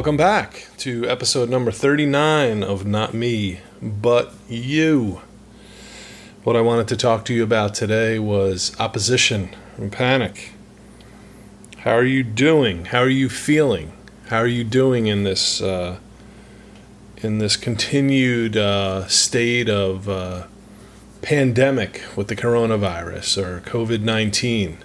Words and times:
Welcome 0.00 0.16
back 0.16 0.66
to 0.78 1.06
episode 1.06 1.50
number 1.50 1.70
39 1.70 2.62
of 2.62 2.86
Not 2.86 3.12
Me, 3.12 3.60
But 3.82 4.32
You. 4.48 5.20
What 6.42 6.56
I 6.56 6.62
wanted 6.62 6.88
to 6.88 6.96
talk 6.96 7.26
to 7.26 7.34
you 7.34 7.42
about 7.42 7.74
today 7.74 8.18
was 8.18 8.74
opposition 8.80 9.54
and 9.76 9.92
panic. 9.92 10.54
How 11.80 11.90
are 11.90 12.04
you 12.04 12.22
doing? 12.22 12.86
How 12.86 13.00
are 13.00 13.10
you 13.10 13.28
feeling? 13.28 13.92
How 14.28 14.38
are 14.38 14.46
you 14.46 14.64
doing 14.64 15.06
in 15.06 15.24
this 15.24 15.60
uh, 15.60 15.98
in 17.18 17.36
this 17.36 17.58
continued 17.58 18.56
uh, 18.56 19.06
state 19.06 19.68
of 19.68 20.08
uh, 20.08 20.46
pandemic 21.20 22.00
with 22.16 22.28
the 22.28 22.36
coronavirus 22.36 23.36
or 23.36 23.60
COVID 23.60 24.00
nineteen? 24.00 24.78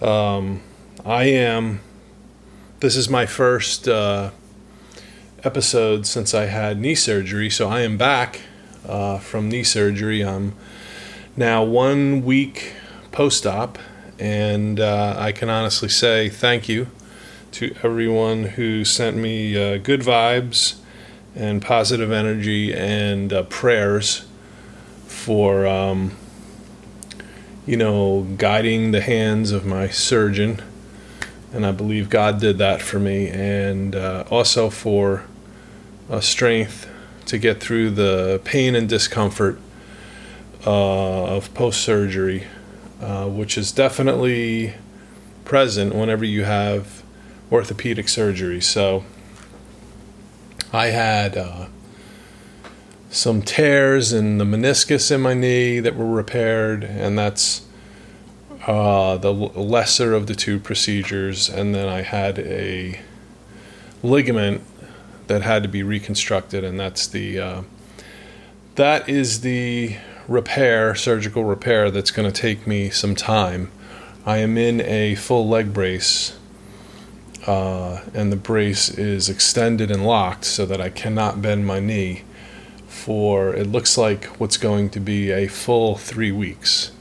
Um, 0.00 0.60
I 1.06 1.26
am. 1.26 1.82
This 2.82 2.96
is 2.96 3.08
my 3.08 3.26
first 3.26 3.86
uh, 3.86 4.32
episode 5.44 6.04
since 6.04 6.34
I 6.34 6.46
had 6.46 6.80
knee 6.80 6.96
surgery, 6.96 7.48
so 7.48 7.68
I 7.68 7.82
am 7.82 7.96
back 7.96 8.40
uh, 8.84 9.18
from 9.18 9.48
knee 9.48 9.62
surgery. 9.62 10.24
I'm 10.24 10.56
now 11.36 11.62
one 11.62 12.24
week 12.24 12.74
post 13.12 13.46
op, 13.46 13.78
and 14.18 14.80
uh, 14.80 15.14
I 15.16 15.30
can 15.30 15.48
honestly 15.48 15.88
say 15.88 16.28
thank 16.28 16.68
you 16.68 16.88
to 17.52 17.72
everyone 17.84 18.42
who 18.42 18.84
sent 18.84 19.16
me 19.16 19.56
uh, 19.56 19.78
good 19.78 20.00
vibes 20.00 20.80
and 21.36 21.62
positive 21.62 22.10
energy 22.10 22.74
and 22.74 23.32
uh, 23.32 23.44
prayers 23.44 24.26
for. 25.06 25.68
Um, 25.68 26.16
you 27.64 27.76
know, 27.76 28.26
guiding 28.38 28.90
the 28.90 29.00
hands 29.00 29.52
of 29.52 29.64
my 29.64 29.86
surgeon. 29.86 30.60
And 31.52 31.66
I 31.66 31.72
believe 31.72 32.08
God 32.08 32.40
did 32.40 32.58
that 32.58 32.80
for 32.80 32.98
me, 32.98 33.28
and 33.28 33.94
uh, 33.94 34.24
also 34.30 34.70
for 34.70 35.24
uh, 36.10 36.20
strength 36.20 36.88
to 37.26 37.38
get 37.38 37.60
through 37.60 37.90
the 37.90 38.40
pain 38.44 38.74
and 38.74 38.88
discomfort 38.88 39.58
uh, 40.66 41.24
of 41.36 41.52
post 41.52 41.82
surgery, 41.82 42.46
uh, 43.00 43.28
which 43.28 43.58
is 43.58 43.70
definitely 43.70 44.74
present 45.44 45.94
whenever 45.94 46.24
you 46.24 46.44
have 46.44 47.02
orthopedic 47.50 48.08
surgery. 48.08 48.60
So 48.60 49.04
I 50.72 50.86
had 50.86 51.68
some 53.10 53.42
tears 53.42 54.14
in 54.14 54.38
the 54.38 54.44
meniscus 54.44 55.10
in 55.10 55.20
my 55.20 55.34
knee 55.34 55.80
that 55.80 55.94
were 55.94 56.06
repaired, 56.06 56.82
and 56.82 57.18
that's 57.18 57.60
uh, 58.66 59.16
the 59.16 59.32
lesser 59.32 60.14
of 60.14 60.26
the 60.26 60.34
two 60.34 60.58
procedures. 60.58 61.48
And 61.48 61.74
then 61.74 61.88
I 61.88 62.02
had 62.02 62.38
a 62.38 63.00
ligament 64.02 64.62
that 65.26 65.42
had 65.42 65.62
to 65.62 65.68
be 65.68 65.82
reconstructed, 65.82 66.64
and 66.64 66.78
that's 66.78 67.06
the 67.06 67.38
uh, 67.38 67.62
that 68.74 69.08
is 69.08 69.40
the 69.42 69.96
repair, 70.28 70.94
surgical 70.94 71.44
repair, 71.44 71.90
that's 71.90 72.10
going 72.10 72.30
to 72.30 72.40
take 72.40 72.66
me 72.66 72.90
some 72.90 73.14
time. 73.14 73.70
I 74.24 74.38
am 74.38 74.56
in 74.56 74.80
a 74.80 75.14
full 75.16 75.48
leg 75.48 75.72
brace. 75.72 76.38
Uh, 77.46 78.00
and 78.14 78.30
the 78.30 78.36
brace 78.36 78.88
is 78.88 79.28
extended 79.28 79.90
and 79.90 80.06
locked 80.06 80.44
so 80.44 80.64
that 80.64 80.80
I 80.80 80.90
cannot 80.90 81.42
bend 81.42 81.66
my 81.66 81.80
knee 81.80 82.22
for 82.86 83.52
it 83.54 83.66
looks 83.66 83.98
like 83.98 84.26
what's 84.38 84.56
going 84.56 84.90
to 84.90 85.00
be 85.00 85.32
a 85.32 85.48
full 85.48 85.96
three 85.96 86.30
weeks. 86.30 86.92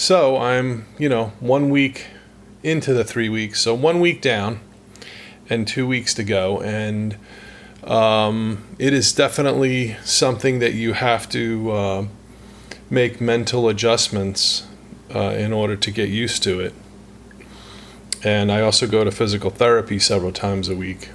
So 0.00 0.38
I'm, 0.38 0.86
you 0.98 1.10
know, 1.10 1.34
one 1.40 1.68
week 1.68 2.06
into 2.62 2.94
the 2.94 3.04
three 3.04 3.28
weeks, 3.28 3.60
so 3.60 3.74
one 3.74 4.00
week 4.00 4.22
down 4.22 4.60
and 5.50 5.68
two 5.68 5.86
weeks 5.86 6.14
to 6.14 6.24
go. 6.24 6.58
And 6.62 7.18
um, 7.84 8.64
it 8.78 8.94
is 8.94 9.12
definitely 9.12 9.98
something 10.02 10.58
that 10.60 10.72
you 10.72 10.94
have 10.94 11.28
to 11.28 11.70
uh, 11.70 12.06
make 12.88 13.20
mental 13.20 13.68
adjustments 13.68 14.66
uh, 15.14 15.34
in 15.36 15.52
order 15.52 15.76
to 15.76 15.90
get 15.90 16.08
used 16.08 16.42
to 16.44 16.60
it. 16.60 16.72
And 18.24 18.50
I 18.50 18.62
also 18.62 18.86
go 18.86 19.04
to 19.04 19.10
physical 19.10 19.50
therapy 19.50 19.98
several 19.98 20.32
times 20.32 20.70
a 20.70 20.74
week. 20.74 21.10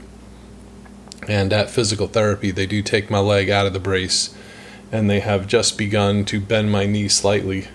And 1.27 1.51
at 1.51 1.71
physical 1.71 2.05
therapy, 2.05 2.51
they 2.51 2.67
do 2.67 2.83
take 2.83 3.09
my 3.09 3.17
leg 3.17 3.49
out 3.49 3.65
of 3.65 3.73
the 3.73 3.79
brace 3.79 4.37
and 4.91 5.09
they 5.09 5.21
have 5.21 5.47
just 5.47 5.75
begun 5.75 6.23
to 6.25 6.39
bend 6.39 6.71
my 6.71 6.85
knee 6.85 7.07
slightly. 7.07 7.67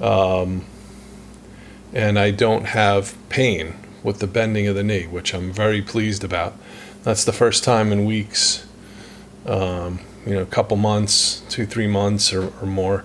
Um, 0.00 0.64
and 1.92 2.18
I 2.18 2.30
don't 2.30 2.66
have 2.66 3.16
pain 3.28 3.74
with 4.02 4.20
the 4.20 4.26
bending 4.26 4.66
of 4.68 4.74
the 4.74 4.84
knee, 4.84 5.06
which 5.06 5.34
I'm 5.34 5.52
very 5.52 5.82
pleased 5.82 6.22
about. 6.22 6.54
That's 7.02 7.24
the 7.24 7.32
first 7.32 7.64
time 7.64 7.92
in 7.92 8.04
weeks, 8.04 8.66
um, 9.46 10.00
you 10.26 10.34
know, 10.34 10.42
a 10.42 10.46
couple 10.46 10.76
months, 10.76 11.42
two, 11.48 11.66
three 11.66 11.86
months 11.86 12.32
or, 12.32 12.52
or 12.60 12.66
more, 12.66 13.04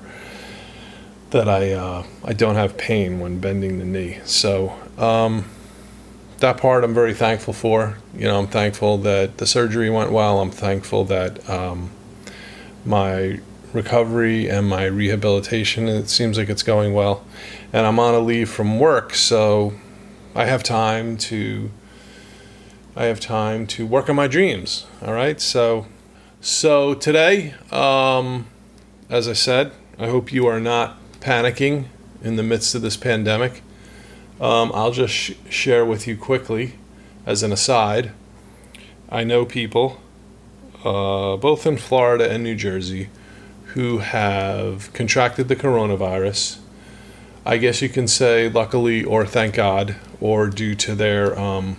that 1.29 1.47
I 1.47 1.71
uh, 1.71 2.03
I 2.25 2.33
don't 2.33 2.55
have 2.55 2.77
pain 2.77 3.19
when 3.19 3.39
bending 3.39 3.79
the 3.79 3.85
knee. 3.85 4.19
So 4.25 4.77
um, 4.97 5.45
that 6.39 6.57
part 6.57 6.83
I'm 6.83 6.93
very 6.93 7.13
thankful 7.13 7.53
for. 7.53 7.97
You 8.13 8.25
know, 8.25 8.39
I'm 8.39 8.47
thankful 8.47 8.97
that 8.99 9.37
the 9.37 9.47
surgery 9.47 9.89
went 9.89 10.11
well. 10.11 10.41
I'm 10.41 10.51
thankful 10.51 11.05
that 11.05 11.49
um, 11.49 11.91
my 12.85 13.39
recovery 13.73 14.49
and 14.49 14.67
my 14.67 14.85
rehabilitation 14.85 15.87
it 15.87 16.09
seems 16.09 16.37
like 16.37 16.49
it's 16.49 16.63
going 16.63 16.93
well. 16.93 17.25
And 17.73 17.85
I'm 17.85 17.99
on 17.99 18.13
a 18.13 18.19
leave 18.19 18.49
from 18.49 18.79
work, 18.79 19.13
so 19.13 19.73
I 20.35 20.45
have 20.45 20.63
time 20.63 21.17
to 21.17 21.71
I 22.95 23.05
have 23.05 23.19
time 23.19 23.67
to 23.67 23.85
work 23.85 24.09
on 24.09 24.15
my 24.15 24.27
dreams. 24.27 24.85
All 25.01 25.13
right, 25.13 25.39
so 25.39 25.87
so 26.41 26.93
today, 26.93 27.53
um, 27.71 28.47
as 29.09 29.27
I 29.27 29.33
said, 29.33 29.71
I 29.99 30.07
hope 30.07 30.33
you 30.33 30.47
are 30.47 30.59
not 30.59 30.97
panicking 31.19 31.85
in 32.23 32.35
the 32.35 32.43
midst 32.43 32.75
of 32.75 32.81
this 32.81 32.97
pandemic. 32.97 33.61
Um, 34.39 34.71
I'll 34.73 34.91
just 34.91 35.13
sh- 35.13 35.33
share 35.49 35.85
with 35.85 36.07
you 36.07 36.17
quickly, 36.17 36.73
as 37.25 37.43
an 37.43 37.51
aside. 37.51 38.11
I 39.09 39.23
know 39.23 39.45
people, 39.45 40.01
uh, 40.83 41.37
both 41.37 41.67
in 41.67 41.77
Florida 41.77 42.31
and 42.31 42.43
New 42.43 42.55
Jersey, 42.55 43.09
who 43.73 43.99
have 43.99 44.91
contracted 44.93 45.47
the 45.47 45.55
coronavirus. 45.55 46.59
I 47.45 47.57
guess 47.57 47.81
you 47.81 47.89
can 47.89 48.07
say, 48.07 48.49
luckily, 48.49 49.03
or 49.03 49.25
thank 49.25 49.55
God, 49.55 49.95
or 50.19 50.47
due 50.47 50.75
to 50.75 50.95
their 50.95 51.37
um, 51.39 51.77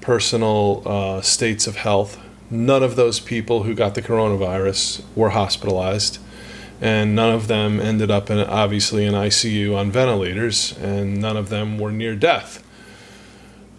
personal 0.00 0.82
uh, 0.84 1.20
states 1.20 1.66
of 1.66 1.76
health. 1.76 2.18
None 2.50 2.82
of 2.82 2.96
those 2.96 3.20
people 3.20 3.62
who 3.62 3.74
got 3.74 3.94
the 3.94 4.02
coronavirus 4.02 5.04
were 5.14 5.30
hospitalized 5.30 6.18
and 6.80 7.14
none 7.14 7.32
of 7.32 7.46
them 7.46 7.78
ended 7.78 8.10
up 8.10 8.30
in 8.30 8.38
obviously 8.38 9.04
in 9.04 9.12
ICU 9.12 9.76
on 9.76 9.90
ventilators, 9.90 10.76
and 10.78 11.20
none 11.20 11.36
of 11.36 11.50
them 11.50 11.78
were 11.78 11.92
near 11.92 12.16
death. 12.16 12.64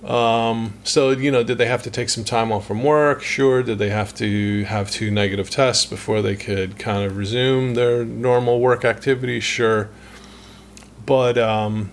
Um, 0.04 0.74
so 0.84 1.12
you 1.12 1.32
know, 1.32 1.44
did 1.44 1.58
they 1.58 1.68
have 1.68 1.84
to 1.84 1.92
take 1.92 2.10
some 2.10 2.24
time 2.24 2.52
off 2.52 2.66
from 2.66 2.84
work? 2.84 3.22
Sure. 3.22 3.62
Did 3.62 3.78
they 3.78 3.90
have 3.90 4.16
to 4.16 4.64
have 4.64 4.90
two 4.90 5.12
negative 5.12 5.50
tests 5.50 5.86
before 5.86 6.22
they 6.22 6.36
could 6.36 6.80
kind 6.80 7.04
of 7.04 7.18
resume 7.18 7.76
their 7.76 8.04
normal 8.04 8.60
work 8.60 8.84
activities? 8.84 9.44
Sure. 9.44 9.90
But 11.06 11.38
um, 11.38 11.92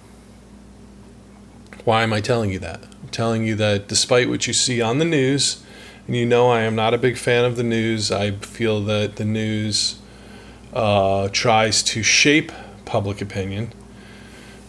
why 1.85 2.03
am 2.03 2.13
I 2.13 2.21
telling 2.21 2.51
you 2.51 2.59
that? 2.61 2.83
I'm 3.03 3.09
telling 3.11 3.47
you 3.47 3.55
that 3.57 3.89
despite 3.89 4.29
what 4.29 4.47
you 4.47 4.53
see 4.53 4.81
on 4.81 4.99
the 4.99 5.05
news, 5.05 5.63
and 6.07 6.17
you 6.17 6.25
know 6.25 6.51
I 6.51 6.61
am 6.61 6.75
not 6.75 6.95
a 6.95 6.99
big 6.99 7.19
fan 7.19 7.45
of 7.45 7.57
the 7.57 7.63
news. 7.63 8.11
I 8.11 8.33
feel 8.33 8.81
that 8.85 9.17
the 9.17 9.25
news 9.25 9.99
uh, 10.73 11.29
tries 11.31 11.83
to 11.85 12.03
shape 12.03 12.53
public 12.85 13.21
opinion. 13.21 13.73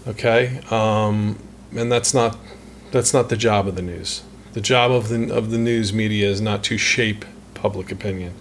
Okay, 0.08 0.62
um, 0.72 1.42
and 1.76 1.92
that's 1.92 2.14
not 2.14 2.38
that's 2.92 3.14
not 3.14 3.30
the 3.30 3.38
job 3.38 3.68
of 3.68 3.76
the 3.76 3.82
news. 3.82 4.24
The 4.54 4.62
job 4.62 4.92
of 4.92 5.10
the 5.10 5.34
of 5.34 5.52
the 5.52 5.58
news 5.58 5.94
media 5.94 6.28
is 6.28 6.42
not 6.42 6.64
to 6.66 6.78
shape 6.78 7.26
public 7.54 7.92
opinion. 7.92 8.34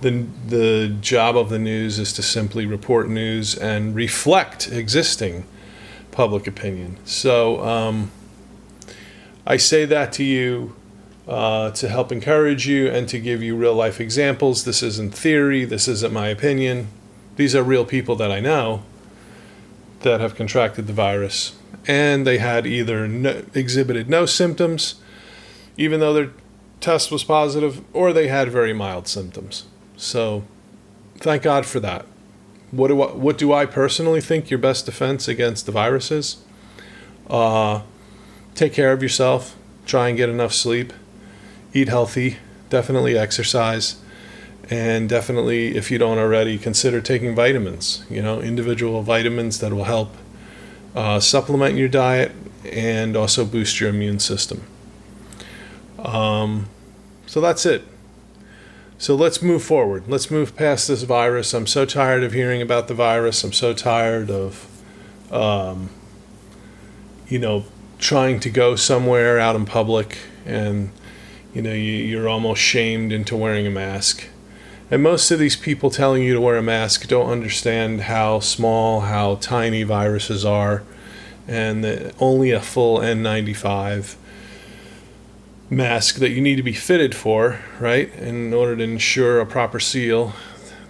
The 0.00 0.26
the 0.46 0.96
job 1.00 1.36
of 1.36 1.48
the 1.48 1.58
news 1.58 1.98
is 1.98 2.12
to 2.14 2.22
simply 2.22 2.66
report 2.66 3.08
news 3.08 3.56
and 3.56 3.94
reflect 3.94 4.70
existing 4.70 5.46
public 6.10 6.46
opinion. 6.46 6.98
So 7.04 7.64
um, 7.64 8.10
I 9.46 9.56
say 9.56 9.84
that 9.86 10.12
to 10.14 10.24
you 10.24 10.76
uh, 11.26 11.70
to 11.70 11.88
help 11.88 12.12
encourage 12.12 12.68
you 12.68 12.88
and 12.88 13.08
to 13.08 13.18
give 13.18 13.42
you 13.42 13.56
real 13.56 13.74
life 13.74 14.00
examples. 14.00 14.64
This 14.64 14.82
isn't 14.82 15.14
theory, 15.14 15.64
this 15.64 15.88
isn't 15.88 16.12
my 16.12 16.28
opinion. 16.28 16.88
These 17.36 17.56
are 17.56 17.62
real 17.62 17.84
people 17.84 18.14
that 18.16 18.30
I 18.30 18.40
know 18.40 18.82
that 20.00 20.20
have 20.20 20.34
contracted 20.34 20.86
the 20.86 20.92
virus 20.92 21.56
and 21.86 22.26
they 22.26 22.38
had 22.38 22.66
either 22.66 23.06
no, 23.08 23.44
exhibited 23.54 24.08
no 24.08 24.26
symptoms, 24.26 24.96
even 25.76 26.00
though 26.00 26.12
their 26.12 26.30
test 26.80 27.10
was 27.10 27.24
positive, 27.24 27.82
or 27.92 28.12
they 28.12 28.28
had 28.28 28.50
very 28.50 28.72
mild 28.72 29.08
symptoms. 29.08 29.64
So 29.96 30.44
thank 31.18 31.42
God 31.42 31.66
for 31.66 31.80
that. 31.80 32.06
What 32.70 32.88
do 32.88 33.02
I, 33.02 33.12
what 33.12 33.38
do 33.38 33.52
I 33.52 33.66
personally 33.66 34.20
think 34.20 34.50
your 34.50 34.58
best 34.58 34.86
defense 34.86 35.28
against 35.28 35.66
the 35.66 35.72
virus 35.72 36.10
is? 36.10 36.38
Uh, 37.28 37.82
take 38.54 38.72
care 38.72 38.92
of 38.92 39.02
yourself 39.02 39.56
try 39.86 40.08
and 40.08 40.16
get 40.16 40.28
enough 40.28 40.52
sleep, 40.52 40.92
eat 41.72 41.88
healthy, 41.88 42.38
definitely 42.70 43.16
exercise, 43.16 43.96
and 44.70 45.08
definitely, 45.08 45.76
if 45.76 45.90
you 45.90 45.98
don't 45.98 46.18
already, 46.18 46.56
consider 46.56 47.00
taking 47.00 47.34
vitamins. 47.34 48.04
You 48.08 48.22
know, 48.22 48.40
individual 48.40 49.02
vitamins 49.02 49.60
that 49.60 49.72
will 49.72 49.84
help 49.84 50.16
uh, 50.94 51.20
supplement 51.20 51.76
your 51.76 51.88
diet 51.88 52.32
and 52.64 53.16
also 53.16 53.44
boost 53.44 53.80
your 53.80 53.90
immune 53.90 54.18
system. 54.18 54.62
Um, 55.98 56.68
so 57.26 57.40
that's 57.40 57.66
it. 57.66 57.84
So 58.98 59.14
let's 59.14 59.42
move 59.42 59.62
forward. 59.62 60.04
Let's 60.08 60.30
move 60.30 60.56
past 60.56 60.88
this 60.88 61.02
virus. 61.02 61.52
I'm 61.52 61.66
so 61.66 61.84
tired 61.84 62.22
of 62.22 62.32
hearing 62.32 62.62
about 62.62 62.88
the 62.88 62.94
virus. 62.94 63.42
I'm 63.42 63.52
so 63.52 63.74
tired 63.74 64.30
of, 64.30 64.66
um, 65.30 65.90
you 67.28 67.38
know, 67.38 67.64
trying 67.98 68.40
to 68.40 68.50
go 68.50 68.76
somewhere 68.76 69.38
out 69.38 69.56
in 69.56 69.64
public 69.64 70.18
and, 70.46 70.90
you 71.52 71.62
know, 71.62 71.72
you, 71.72 72.22
are 72.22 72.28
almost 72.28 72.60
shamed 72.60 73.12
into 73.12 73.36
wearing 73.36 73.66
a 73.66 73.70
mask. 73.70 74.28
And 74.90 75.02
most 75.02 75.30
of 75.30 75.38
these 75.38 75.56
people 75.56 75.90
telling 75.90 76.22
you 76.22 76.34
to 76.34 76.40
wear 76.40 76.56
a 76.56 76.62
mask 76.62 77.08
don't 77.08 77.30
understand 77.30 78.02
how 78.02 78.40
small, 78.40 79.00
how 79.00 79.36
tiny 79.36 79.82
viruses 79.82 80.44
are, 80.44 80.82
and 81.48 81.82
that 81.82 82.14
only 82.20 82.50
a 82.50 82.60
full 82.60 82.98
N95 82.98 84.16
mask 85.70 86.16
that 86.16 86.30
you 86.30 86.40
need 86.40 86.56
to 86.56 86.62
be 86.62 86.74
fitted 86.74 87.14
for, 87.14 87.60
right, 87.80 88.14
in 88.16 88.52
order 88.52 88.76
to 88.76 88.82
ensure 88.82 89.40
a 89.40 89.46
proper 89.46 89.80
seal. 89.80 90.34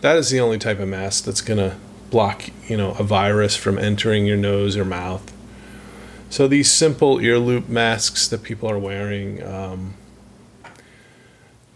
That 0.00 0.16
is 0.16 0.30
the 0.30 0.40
only 0.40 0.58
type 0.58 0.80
of 0.80 0.88
mask 0.88 1.24
that's 1.24 1.40
going 1.40 1.58
to 1.58 1.76
block, 2.10 2.44
you 2.68 2.76
know, 2.76 2.92
a 2.92 3.04
virus 3.04 3.56
from 3.56 3.78
entering 3.78 4.26
your 4.26 4.36
nose 4.36 4.76
or 4.76 4.84
mouth. 4.84 5.32
So 6.30 6.48
these 6.48 6.70
simple 6.70 7.20
ear 7.20 7.38
loop 7.38 7.68
masks 7.68 8.26
that 8.28 8.42
people 8.42 8.68
are 8.68 8.78
wearing, 8.78 9.42
um, 9.44 9.94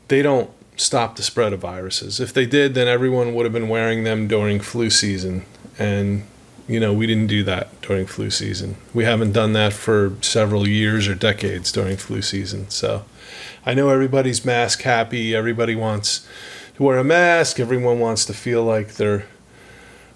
they 0.09 0.21
don't 0.21 0.51
stop 0.81 1.17
the 1.17 1.23
spread 1.23 1.53
of 1.53 1.61
viruses. 1.61 2.21
If 2.21 2.33
they 2.33 2.47
did, 2.47 2.75
then 2.75 2.89
everyone 2.89 3.35
would 3.35 3.45
have 3.45 3.53
been 3.53 3.69
wearing 3.69 4.05
them 4.05 4.29
during 4.29 4.61
flu 4.61 4.91
season. 4.91 5.45
And, 5.79 6.25
you 6.67 6.81
know, 6.81 6.93
we 6.93 7.07
didn't 7.07 7.27
do 7.27 7.43
that 7.45 7.81
during 7.83 8.07
flu 8.07 8.31
season. 8.31 8.77
We 8.95 9.05
haven't 9.05 9.33
done 9.33 9.53
that 9.55 9.73
for 9.73 10.15
several 10.21 10.67
years 10.67 11.09
or 11.09 11.15
decades 11.15 11.73
during 11.73 11.97
flu 11.97 12.23
season. 12.23 12.71
So 12.71 13.05
I 13.67 13.75
know 13.75 13.89
everybody's 13.89 14.45
mask 14.45 14.83
happy. 14.83 15.35
Everybody 15.35 15.75
wants 15.75 16.27
to 16.77 16.83
wear 16.83 16.99
a 16.99 17.05
mask. 17.05 17.59
Everyone 17.59 17.99
wants 17.99 18.25
to 18.27 18.33
feel 18.33 18.63
like 18.63 18.95
they're, 18.95 19.27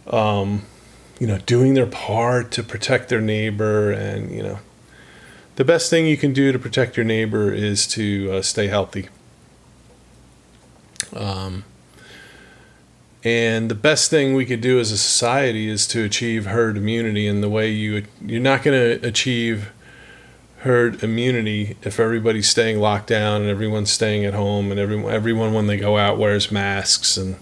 um, 0.07 0.63
you 1.19 1.27
know, 1.27 1.39
doing 1.39 1.75
their 1.75 1.87
part 1.87 2.51
to 2.53 2.63
protect 2.63 3.09
their 3.09 3.21
neighbor. 3.21 3.91
And, 3.91 4.31
you 4.31 4.43
know, 4.43 4.59
the 5.57 5.65
best 5.65 5.91
thing 5.91 6.07
you 6.07 6.17
can 6.17 6.33
do 6.33 6.53
to 6.53 6.59
protect 6.59 6.97
your 6.97 7.05
neighbor 7.05 7.53
is 7.53 7.87
to 7.89 8.33
uh, 8.33 8.43
stay 8.43 8.69
healthy. 8.69 9.09
Um, 11.15 11.65
and 13.25 13.71
the 13.71 13.77
best 13.77 14.11
thing 14.11 14.35
we 14.35 14.45
could 14.45 14.61
do 14.61 14.81
as 14.81 14.91
a 14.91 14.99
society 14.99 15.69
is 15.69 15.87
to 15.89 16.03
achieve 16.03 16.47
herd 16.47 16.77
immunity. 16.77 17.29
And 17.29 17.43
the 17.43 17.49
way 17.49 17.71
you 17.71 18.05
you're 18.21 18.41
not 18.41 18.63
going 18.63 19.01
to 19.01 19.07
achieve 19.07 19.71
herd 20.59 21.03
immunity 21.03 21.77
if 21.83 21.99
everybody's 21.99 22.49
staying 22.49 22.79
locked 22.79 23.09
down 23.09 23.41
and 23.41 23.51
everyone's 23.51 23.91
staying 23.91 24.25
at 24.25 24.35
home 24.35 24.71
and 24.71 24.79
everyone 24.79 25.13
everyone 25.13 25.53
when 25.53 25.67
they 25.67 25.77
go 25.77 25.99
out 25.99 26.19
wears 26.19 26.53
masks 26.53 27.17
and 27.17 27.35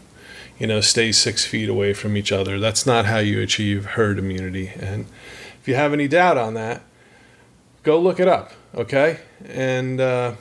you 0.59 0.67
know 0.67 0.81
stays 0.81 1.19
six 1.19 1.45
feet 1.45 1.69
away 1.69 1.95
from 1.95 2.17
each 2.17 2.31
other. 2.31 2.59
That's 2.59 2.87
not 2.87 3.07
how 3.07 3.19
you 3.19 3.41
achieve 3.41 3.87
herd 3.87 4.19
immunity. 4.19 4.69
And 4.69 5.07
if 5.61 5.67
you 5.67 5.75
have 5.75 5.95
any 5.95 6.09
doubt 6.09 6.37
on 6.37 6.55
that, 6.55 6.83
go 7.83 7.99
look 7.99 8.21
it 8.21 8.29
up. 8.29 8.53
Okay, 8.75 9.19
and 9.47 10.01
uh, 10.01 10.35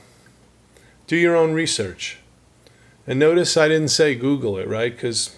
do 1.08 1.16
your 1.16 1.36
own 1.36 1.54
research. 1.54 2.19
And 3.10 3.18
notice 3.18 3.58
I 3.58 3.68
didn't 3.68 3.88
say 3.88 4.14
Google 4.14 4.60
it, 4.60 4.68
right? 4.68 4.96
Because 4.96 5.36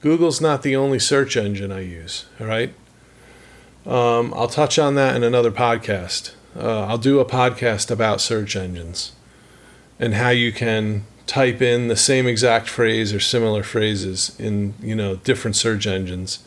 Google's 0.00 0.40
not 0.40 0.62
the 0.62 0.74
only 0.74 0.98
search 0.98 1.36
engine 1.36 1.70
I 1.70 1.80
use, 1.80 2.24
all 2.40 2.46
right? 2.46 2.72
Um, 3.84 4.32
I'll 4.34 4.48
touch 4.48 4.78
on 4.78 4.94
that 4.94 5.14
in 5.14 5.22
another 5.22 5.50
podcast. 5.50 6.32
Uh, 6.56 6.86
I'll 6.86 6.96
do 6.96 7.20
a 7.20 7.26
podcast 7.26 7.90
about 7.90 8.22
search 8.22 8.56
engines 8.56 9.12
and 10.00 10.14
how 10.14 10.30
you 10.30 10.50
can 10.50 11.04
type 11.26 11.60
in 11.60 11.88
the 11.88 11.96
same 11.96 12.26
exact 12.26 12.70
phrase 12.70 13.12
or 13.12 13.20
similar 13.20 13.62
phrases 13.62 14.34
in 14.38 14.74
you 14.80 14.94
know 14.94 15.16
different 15.16 15.56
search 15.56 15.86
engines 15.86 16.40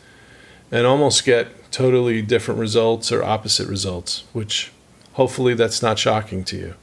and 0.70 0.86
almost 0.86 1.24
get 1.24 1.70
totally 1.72 2.22
different 2.22 2.60
results 2.60 3.10
or 3.10 3.24
opposite 3.24 3.66
results 3.68 4.22
which 4.32 4.70
hopefully 5.14 5.52
that's 5.54 5.82
not 5.82 5.98
shocking 5.98 6.44
to 6.44 6.56
you 6.56 6.74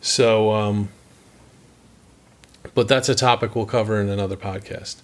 so 0.00 0.52
um, 0.52 0.88
but 2.74 2.88
that's 2.88 3.08
a 3.08 3.14
topic 3.14 3.54
we'll 3.54 3.66
cover 3.66 4.00
in 4.00 4.08
another 4.08 4.36
podcast. 4.36 4.96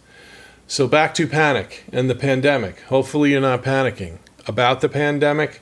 So 0.67 0.87
back 0.87 1.15
to 1.15 1.27
panic 1.27 1.85
and 1.93 2.11
the 2.11 2.15
pandemic. 2.15 2.81
Hopefully, 2.83 3.33
you're 3.33 3.41
not 3.41 3.63
panicking 3.63 4.19
about 4.47 4.81
the 4.81 4.89
pandemic. 4.89 5.61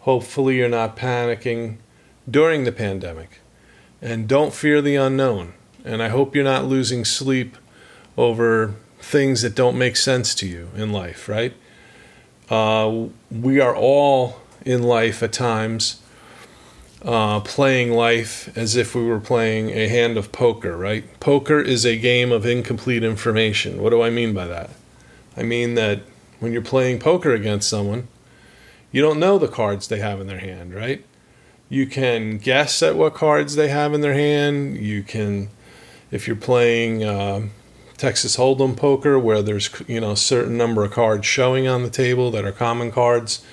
Hopefully, 0.00 0.58
you're 0.58 0.68
not 0.68 0.96
panicking 0.96 1.78
during 2.30 2.64
the 2.64 2.72
pandemic. 2.72 3.40
And 4.00 4.28
don't 4.28 4.54
fear 4.54 4.80
the 4.80 4.96
unknown. 4.96 5.54
And 5.84 6.02
I 6.02 6.08
hope 6.08 6.34
you're 6.34 6.44
not 6.44 6.66
losing 6.66 7.04
sleep 7.04 7.56
over 8.16 8.74
things 8.98 9.42
that 9.42 9.54
don't 9.54 9.76
make 9.76 9.96
sense 9.96 10.34
to 10.36 10.46
you 10.46 10.70
in 10.76 10.92
life, 10.92 11.28
right? 11.28 11.54
Uh, 12.48 13.06
we 13.30 13.60
are 13.60 13.74
all 13.74 14.40
in 14.64 14.82
life 14.82 15.22
at 15.22 15.32
times 15.32 16.00
uh, 17.04 17.40
playing 17.40 17.92
life 17.92 18.56
as 18.56 18.76
if 18.76 18.94
we 18.94 19.04
were 19.04 19.20
playing 19.20 19.70
a 19.70 19.88
hand 19.88 20.16
of 20.16 20.32
poker, 20.32 20.76
right? 20.76 21.04
Poker 21.20 21.60
is 21.60 21.84
a 21.84 21.98
game 21.98 22.32
of 22.32 22.46
incomplete 22.46 23.04
information. 23.04 23.82
What 23.82 23.90
do 23.90 24.02
I 24.02 24.10
mean 24.10 24.32
by 24.32 24.46
that? 24.46 24.70
I 25.36 25.42
mean 25.42 25.74
that 25.74 26.00
when 26.40 26.52
you're 26.52 26.62
playing 26.62 27.00
poker 27.00 27.32
against 27.32 27.68
someone, 27.68 28.08
you 28.90 29.02
don't 29.02 29.20
know 29.20 29.38
the 29.38 29.48
cards 29.48 29.88
they 29.88 29.98
have 29.98 30.20
in 30.20 30.28
their 30.28 30.38
hand, 30.38 30.74
right? 30.74 31.04
You 31.68 31.86
can 31.86 32.38
guess 32.38 32.82
at 32.82 32.96
what 32.96 33.14
cards 33.14 33.56
they 33.56 33.68
have 33.68 33.92
in 33.92 34.00
their 34.00 34.14
hand. 34.14 34.76
You 34.76 35.02
can, 35.02 35.48
if 36.10 36.26
you're 36.26 36.36
playing 36.36 37.02
uh, 37.02 37.48
Texas 37.96 38.36
Hold'em 38.36 38.76
poker, 38.76 39.18
where 39.18 39.42
there's 39.42 39.70
you 39.88 40.00
know 40.00 40.12
a 40.12 40.16
certain 40.16 40.56
number 40.56 40.84
of 40.84 40.92
cards 40.92 41.26
showing 41.26 41.66
on 41.66 41.82
the 41.82 41.90
table 41.90 42.30
that 42.30 42.44
are 42.44 42.52
common 42.52 42.92
cards, 42.92 43.44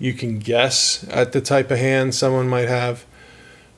you 0.00 0.14
can 0.14 0.38
guess 0.38 1.06
at 1.10 1.30
the 1.32 1.40
type 1.40 1.70
of 1.70 1.78
hand 1.78 2.14
someone 2.14 2.48
might 2.48 2.68
have, 2.68 3.04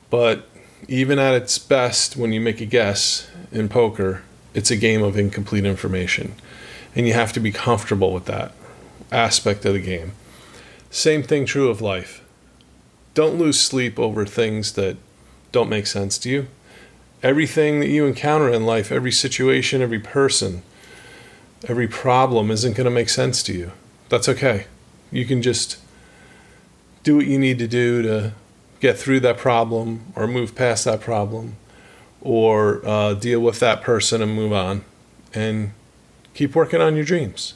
but 0.09 0.47
even 0.87 1.19
at 1.19 1.35
its 1.35 1.59
best, 1.59 2.15
when 2.15 2.31
you 2.31 2.41
make 2.41 2.61
a 2.61 2.65
guess 2.65 3.29
in 3.51 3.69
poker, 3.69 4.23
it's 4.53 4.71
a 4.71 4.77
game 4.77 5.03
of 5.03 5.17
incomplete 5.17 5.65
information. 5.65 6.33
And 6.95 7.07
you 7.07 7.13
have 7.13 7.33
to 7.33 7.39
be 7.39 7.51
comfortable 7.51 8.13
with 8.13 8.25
that 8.25 8.53
aspect 9.11 9.65
of 9.65 9.73
the 9.73 9.79
game. 9.79 10.13
Same 10.89 11.23
thing 11.23 11.45
true 11.45 11.69
of 11.69 11.81
life. 11.81 12.23
Don't 13.13 13.37
lose 13.37 13.59
sleep 13.59 13.99
over 13.99 14.25
things 14.25 14.73
that 14.73 14.97
don't 15.51 15.69
make 15.69 15.87
sense 15.87 16.17
to 16.19 16.29
you. 16.29 16.47
Everything 17.21 17.79
that 17.79 17.89
you 17.89 18.05
encounter 18.05 18.49
in 18.49 18.65
life, 18.65 18.91
every 18.91 19.11
situation, 19.11 19.81
every 19.81 19.99
person, 19.99 20.61
every 21.67 21.87
problem 21.87 22.49
isn't 22.51 22.75
going 22.75 22.85
to 22.85 22.91
make 22.91 23.09
sense 23.09 23.43
to 23.43 23.53
you. 23.53 23.71
That's 24.09 24.29
okay. 24.29 24.67
You 25.11 25.25
can 25.25 25.41
just 25.41 25.77
do 27.03 27.17
what 27.17 27.27
you 27.27 27.37
need 27.37 27.59
to 27.59 27.67
do 27.67 28.01
to 28.01 28.33
get 28.79 28.97
through 28.97 29.19
that 29.21 29.37
problem 29.37 30.11
or 30.15 30.27
move 30.27 30.55
past 30.55 30.85
that 30.85 31.01
problem 31.01 31.57
or 32.21 32.85
uh, 32.85 33.13
deal 33.13 33.39
with 33.39 33.59
that 33.59 33.81
person 33.81 34.21
and 34.21 34.33
move 34.33 34.53
on 34.53 34.83
and 35.33 35.71
keep 36.33 36.55
working 36.55 36.81
on 36.81 36.95
your 36.95 37.05
dreams. 37.05 37.53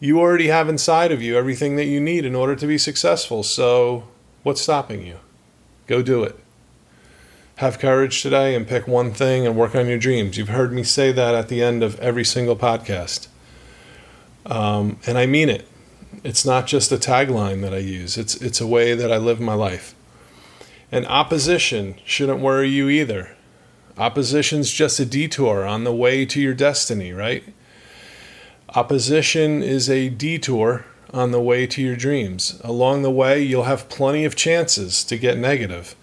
You 0.00 0.18
already 0.18 0.48
have 0.48 0.68
inside 0.68 1.12
of 1.12 1.22
you 1.22 1.36
everything 1.36 1.76
that 1.76 1.86
you 1.86 2.00
need 2.00 2.24
in 2.24 2.34
order 2.34 2.56
to 2.56 2.66
be 2.66 2.78
successful. 2.78 3.42
So, 3.42 4.08
what's 4.42 4.60
stopping 4.60 5.06
you? 5.06 5.18
Go 5.86 6.02
do 6.02 6.24
it. 6.24 6.38
Have 7.56 7.78
courage 7.78 8.22
today 8.22 8.54
and 8.54 8.66
pick 8.66 8.88
one 8.88 9.12
thing 9.12 9.46
and 9.46 9.54
work 9.54 9.74
on 9.74 9.86
your 9.86 9.98
dreams. 9.98 10.38
You've 10.38 10.48
heard 10.48 10.72
me 10.72 10.82
say 10.82 11.12
that 11.12 11.34
at 11.34 11.48
the 11.48 11.62
end 11.62 11.82
of 11.82 12.00
every 12.00 12.24
single 12.24 12.56
podcast. 12.56 13.28
Um, 14.46 14.98
and 15.06 15.18
I 15.18 15.26
mean 15.26 15.50
it. 15.50 15.68
It's 16.24 16.44
not 16.44 16.66
just 16.66 16.92
a 16.92 16.96
tagline 16.96 17.62
that 17.62 17.72
I 17.72 17.78
use, 17.78 18.18
it's, 18.18 18.36
it's 18.36 18.60
a 18.60 18.66
way 18.66 18.94
that 18.94 19.12
I 19.12 19.16
live 19.16 19.40
my 19.40 19.54
life. 19.54 19.94
And 20.92 21.06
opposition 21.06 21.96
shouldn't 22.04 22.40
worry 22.40 22.68
you 22.68 22.88
either. 22.88 23.36
Opposition's 23.96 24.70
just 24.70 24.98
a 24.98 25.04
detour 25.04 25.64
on 25.64 25.84
the 25.84 25.94
way 25.94 26.24
to 26.26 26.40
your 26.40 26.54
destiny, 26.54 27.12
right? 27.12 27.44
Opposition 28.74 29.62
is 29.62 29.90
a 29.90 30.08
detour 30.08 30.86
on 31.12 31.32
the 31.32 31.40
way 31.40 31.66
to 31.66 31.82
your 31.82 31.96
dreams. 31.96 32.60
Along 32.62 33.02
the 33.02 33.10
way, 33.10 33.42
you'll 33.42 33.64
have 33.64 33.88
plenty 33.88 34.24
of 34.24 34.36
chances 34.36 35.04
to 35.04 35.18
get 35.18 35.38
negative 35.38 35.96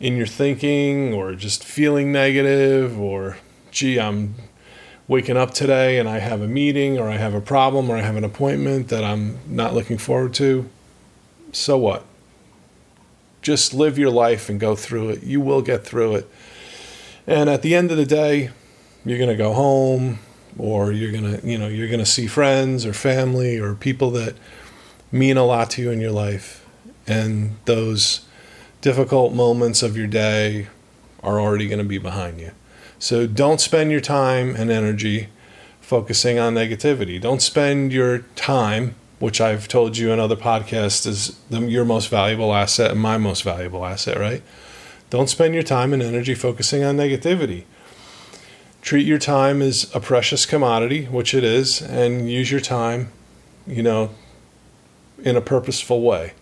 in 0.00 0.16
your 0.16 0.26
thinking 0.26 1.12
or 1.12 1.34
just 1.34 1.62
feeling 1.62 2.10
negative 2.10 2.98
or, 2.98 3.38
gee, 3.70 4.00
I'm 4.00 4.34
waking 5.06 5.36
up 5.36 5.52
today 5.52 5.98
and 5.98 6.08
I 6.08 6.18
have 6.18 6.40
a 6.40 6.48
meeting 6.48 6.98
or 6.98 7.08
I 7.08 7.16
have 7.16 7.34
a 7.34 7.40
problem 7.40 7.90
or 7.90 7.96
I 7.96 8.02
have 8.02 8.16
an 8.16 8.24
appointment 8.24 8.88
that 8.88 9.04
I'm 9.04 9.38
not 9.46 9.74
looking 9.74 9.98
forward 9.98 10.34
to, 10.34 10.68
so 11.52 11.76
what? 11.76 12.04
just 13.44 13.74
live 13.74 13.98
your 13.98 14.10
life 14.10 14.48
and 14.48 14.58
go 14.58 14.74
through 14.74 15.10
it. 15.10 15.22
You 15.22 15.40
will 15.40 15.62
get 15.62 15.84
through 15.84 16.16
it. 16.16 16.30
And 17.26 17.48
at 17.48 17.62
the 17.62 17.74
end 17.74 17.90
of 17.90 17.98
the 17.98 18.06
day, 18.06 18.50
you're 19.04 19.18
going 19.18 19.30
to 19.30 19.36
go 19.36 19.52
home 19.52 20.18
or 20.58 20.90
you're 20.90 21.12
going 21.12 21.40
to, 21.40 21.46
you 21.46 21.58
know, 21.58 21.68
you're 21.68 21.88
going 21.88 22.00
to 22.00 22.06
see 22.06 22.26
friends 22.26 22.86
or 22.86 22.94
family 22.94 23.58
or 23.58 23.74
people 23.74 24.10
that 24.12 24.34
mean 25.12 25.36
a 25.36 25.44
lot 25.44 25.70
to 25.70 25.82
you 25.82 25.90
in 25.90 26.00
your 26.00 26.10
life. 26.10 26.66
And 27.06 27.56
those 27.66 28.24
difficult 28.80 29.34
moments 29.34 29.82
of 29.82 29.96
your 29.96 30.06
day 30.06 30.68
are 31.22 31.38
already 31.38 31.68
going 31.68 31.78
to 31.78 31.84
be 31.84 31.98
behind 31.98 32.40
you. 32.40 32.52
So 32.98 33.26
don't 33.26 33.60
spend 33.60 33.90
your 33.90 34.00
time 34.00 34.54
and 34.56 34.70
energy 34.70 35.28
focusing 35.80 36.38
on 36.38 36.54
negativity. 36.54 37.20
Don't 37.20 37.42
spend 37.42 37.92
your 37.92 38.20
time, 38.36 38.94
which 39.18 39.40
I've 39.40 39.68
told 39.68 39.96
you 39.96 40.12
in 40.12 40.18
other 40.18 40.36
podcasts 40.36 41.06
is 41.06 41.38
the, 41.50 41.60
your 41.60 41.84
most 41.84 42.08
valuable 42.08 42.54
asset 42.54 42.90
and 42.90 43.00
my 43.00 43.18
most 43.18 43.42
valuable 43.42 43.84
asset, 43.84 44.18
right? 44.18 44.42
Don't 45.10 45.28
spend 45.28 45.54
your 45.54 45.62
time 45.62 45.92
and 45.92 46.02
energy 46.02 46.34
focusing 46.34 46.82
on 46.82 46.96
negativity. 46.96 47.64
Treat 48.80 49.06
your 49.06 49.18
time 49.18 49.62
as 49.62 49.90
a 49.94 50.00
precious 50.00 50.44
commodity, 50.44 51.04
which 51.04 51.34
it 51.34 51.44
is, 51.44 51.80
and 51.80 52.30
use 52.30 52.50
your 52.50 52.60
time, 52.60 53.12
you 53.66 53.82
know, 53.82 54.10
in 55.22 55.36
a 55.36 55.40
purposeful 55.40 56.02
way. 56.02 56.32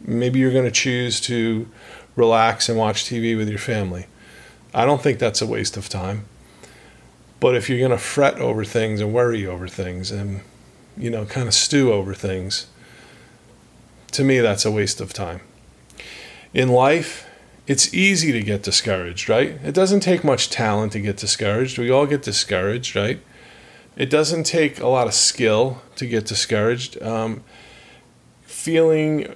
Maybe 0.00 0.38
you're 0.38 0.52
going 0.52 0.64
to 0.64 0.70
choose 0.70 1.20
to 1.22 1.68
relax 2.14 2.68
and 2.68 2.78
watch 2.78 3.04
TV 3.04 3.36
with 3.36 3.48
your 3.48 3.58
family. 3.58 4.06
I 4.74 4.84
don't 4.84 5.02
think 5.02 5.18
that's 5.18 5.40
a 5.40 5.46
waste 5.46 5.76
of 5.76 5.88
time. 5.88 6.26
But 7.40 7.54
if 7.54 7.68
you're 7.68 7.78
going 7.78 7.90
to 7.90 7.98
fret 7.98 8.38
over 8.38 8.64
things 8.64 9.00
and 9.00 9.12
worry 9.12 9.46
over 9.46 9.68
things 9.68 10.10
and, 10.10 10.40
you 10.96 11.10
know, 11.10 11.24
kind 11.24 11.46
of 11.46 11.54
stew 11.54 11.92
over 11.92 12.14
things, 12.14 12.66
to 14.12 14.24
me, 14.24 14.40
that's 14.40 14.64
a 14.64 14.70
waste 14.70 15.00
of 15.00 15.12
time. 15.12 15.40
In 16.52 16.68
life, 16.68 17.28
it's 17.66 17.92
easy 17.92 18.32
to 18.32 18.42
get 18.42 18.62
discouraged, 18.62 19.28
right? 19.28 19.58
It 19.62 19.74
doesn't 19.74 20.00
take 20.00 20.24
much 20.24 20.50
talent 20.50 20.92
to 20.92 21.00
get 21.00 21.18
discouraged. 21.18 21.78
We 21.78 21.90
all 21.90 22.06
get 22.06 22.22
discouraged, 22.22 22.96
right? 22.96 23.20
It 23.96 24.10
doesn't 24.10 24.44
take 24.44 24.80
a 24.80 24.88
lot 24.88 25.06
of 25.06 25.14
skill 25.14 25.82
to 25.96 26.06
get 26.06 26.24
discouraged. 26.24 27.00
Um, 27.02 27.44
feeling 28.42 29.34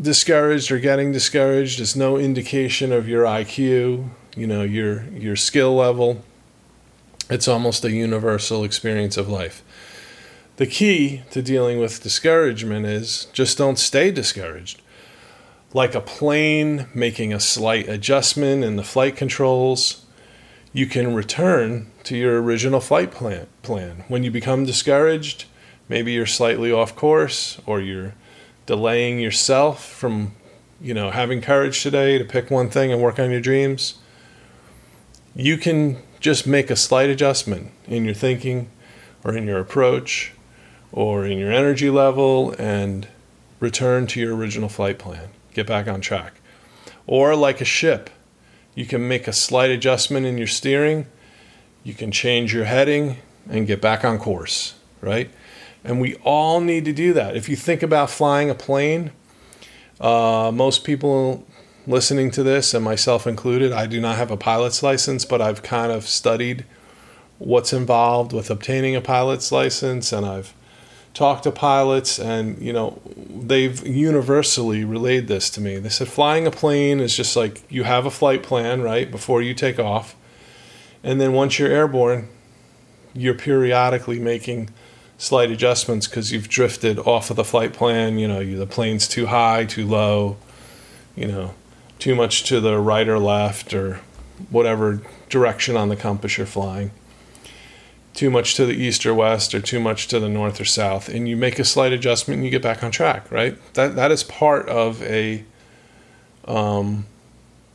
discouraged 0.00 0.72
or 0.72 0.78
getting 0.78 1.12
discouraged 1.12 1.80
is 1.80 1.94
no 1.94 2.16
indication 2.16 2.92
of 2.92 3.08
your 3.08 3.24
IQ, 3.24 4.10
you 4.36 4.46
know, 4.46 4.62
your 4.62 5.04
your 5.08 5.36
skill 5.36 5.74
level. 5.74 6.24
It's 7.28 7.48
almost 7.48 7.84
a 7.84 7.92
universal 7.92 8.64
experience 8.64 9.16
of 9.16 9.28
life. 9.28 9.62
The 10.56 10.66
key 10.66 11.22
to 11.30 11.40
dealing 11.40 11.78
with 11.78 12.02
discouragement 12.02 12.84
is 12.84 13.26
just 13.32 13.56
don't 13.56 13.78
stay 13.78 14.10
discouraged. 14.10 14.82
Like 15.72 15.94
a 15.94 16.00
plane 16.00 16.86
making 16.92 17.32
a 17.32 17.40
slight 17.40 17.88
adjustment 17.88 18.64
in 18.64 18.76
the 18.76 18.82
flight 18.82 19.16
controls, 19.16 20.04
you 20.72 20.86
can 20.86 21.14
return 21.14 21.90
to 22.04 22.16
your 22.16 22.42
original 22.42 22.80
flight 22.80 23.10
plan. 23.10 23.46
plan. 23.62 24.04
When 24.08 24.24
you 24.24 24.30
become 24.30 24.66
discouraged, 24.66 25.46
maybe 25.88 26.12
you're 26.12 26.26
slightly 26.26 26.70
off 26.70 26.94
course 26.94 27.60
or 27.64 27.80
you're 27.80 28.14
delaying 28.66 29.18
yourself 29.18 29.84
from, 29.84 30.34
you 30.80 30.92
know, 30.92 31.10
having 31.10 31.40
courage 31.40 31.82
today 31.82 32.18
to 32.18 32.24
pick 32.24 32.50
one 32.50 32.68
thing 32.68 32.92
and 32.92 33.00
work 33.00 33.18
on 33.18 33.30
your 33.30 33.40
dreams. 33.40 33.94
You 35.40 35.56
can 35.56 35.96
just 36.20 36.46
make 36.46 36.68
a 36.68 36.76
slight 36.76 37.08
adjustment 37.08 37.70
in 37.86 38.04
your 38.04 38.12
thinking 38.12 38.68
or 39.24 39.34
in 39.34 39.46
your 39.46 39.58
approach 39.58 40.34
or 40.92 41.24
in 41.24 41.38
your 41.38 41.50
energy 41.50 41.88
level 41.88 42.54
and 42.58 43.08
return 43.58 44.06
to 44.08 44.20
your 44.20 44.36
original 44.36 44.68
flight 44.68 44.98
plan. 44.98 45.30
Get 45.54 45.66
back 45.66 45.88
on 45.88 46.02
track. 46.02 46.34
Or, 47.06 47.34
like 47.34 47.62
a 47.62 47.64
ship, 47.64 48.10
you 48.74 48.84
can 48.84 49.08
make 49.08 49.26
a 49.26 49.32
slight 49.32 49.70
adjustment 49.70 50.26
in 50.26 50.36
your 50.36 50.46
steering, 50.46 51.06
you 51.84 51.94
can 51.94 52.12
change 52.12 52.52
your 52.52 52.66
heading 52.66 53.16
and 53.48 53.66
get 53.66 53.80
back 53.80 54.04
on 54.04 54.18
course, 54.18 54.74
right? 55.00 55.30
And 55.82 56.02
we 56.02 56.16
all 56.16 56.60
need 56.60 56.84
to 56.84 56.92
do 56.92 57.14
that. 57.14 57.34
If 57.34 57.48
you 57.48 57.56
think 57.56 57.82
about 57.82 58.10
flying 58.10 58.50
a 58.50 58.54
plane, 58.54 59.10
uh, 60.02 60.52
most 60.52 60.84
people 60.84 61.46
listening 61.86 62.30
to 62.32 62.42
this, 62.42 62.74
and 62.74 62.84
myself 62.84 63.26
included, 63.26 63.72
I 63.72 63.86
do 63.86 64.00
not 64.00 64.16
have 64.16 64.30
a 64.30 64.36
pilot's 64.36 64.82
license, 64.82 65.24
but 65.24 65.40
I've 65.40 65.62
kind 65.62 65.90
of 65.92 66.06
studied 66.06 66.64
what's 67.38 67.72
involved 67.72 68.32
with 68.32 68.50
obtaining 68.50 68.94
a 68.94 69.00
pilot's 69.00 69.50
license, 69.50 70.12
and 70.12 70.26
I've 70.26 70.54
talked 71.14 71.44
to 71.44 71.50
pilots, 71.50 72.18
and 72.18 72.60
you 72.60 72.72
know, 72.72 73.00
they've 73.16 73.86
universally 73.86 74.84
relayed 74.84 75.26
this 75.26 75.50
to 75.50 75.60
me. 75.60 75.78
They 75.78 75.88
said 75.88 76.08
flying 76.08 76.46
a 76.46 76.50
plane 76.50 77.00
is 77.00 77.16
just 77.16 77.34
like 77.36 77.62
you 77.70 77.84
have 77.84 78.06
a 78.06 78.10
flight 78.10 78.42
plan, 78.42 78.82
right, 78.82 79.10
before 79.10 79.42
you 79.42 79.54
take 79.54 79.78
off, 79.78 80.14
and 81.02 81.20
then 81.20 81.32
once 81.32 81.58
you're 81.58 81.70
airborne, 81.70 82.28
you're 83.14 83.34
periodically 83.34 84.18
making 84.18 84.70
slight 85.18 85.50
adjustments 85.50 86.06
because 86.06 86.32
you've 86.32 86.48
drifted 86.48 86.98
off 86.98 87.30
of 87.30 87.36
the 87.36 87.44
flight 87.44 87.72
plan. 87.72 88.18
You 88.18 88.28
know, 88.28 88.44
the 88.56 88.66
plane's 88.66 89.08
too 89.08 89.26
high, 89.26 89.64
too 89.64 89.86
low. 89.86 90.36
You 91.16 91.26
know, 91.26 91.54
too 92.00 92.14
much 92.14 92.42
to 92.44 92.60
the 92.60 92.78
right 92.78 93.08
or 93.08 93.18
left 93.18 93.72
or 93.72 94.00
whatever 94.48 95.02
direction 95.28 95.76
on 95.76 95.88
the 95.88 95.96
compass 95.96 96.38
you're 96.38 96.46
flying, 96.46 96.90
too 98.14 98.30
much 98.30 98.54
to 98.54 98.66
the 98.66 98.72
east 98.72 99.06
or 99.06 99.14
west 99.14 99.54
or 99.54 99.60
too 99.60 99.78
much 99.78 100.08
to 100.08 100.18
the 100.18 100.28
north 100.28 100.60
or 100.60 100.64
south, 100.64 101.08
and 101.08 101.28
you 101.28 101.36
make 101.36 101.58
a 101.58 101.64
slight 101.64 101.92
adjustment 101.92 102.38
and 102.38 102.44
you 102.44 102.50
get 102.50 102.62
back 102.62 102.82
on 102.82 102.90
track, 102.90 103.30
right? 103.30 103.56
That 103.74 103.94
that 103.96 104.10
is 104.10 104.24
part 104.24 104.68
of 104.68 105.02
a 105.02 105.44
um, 106.46 107.06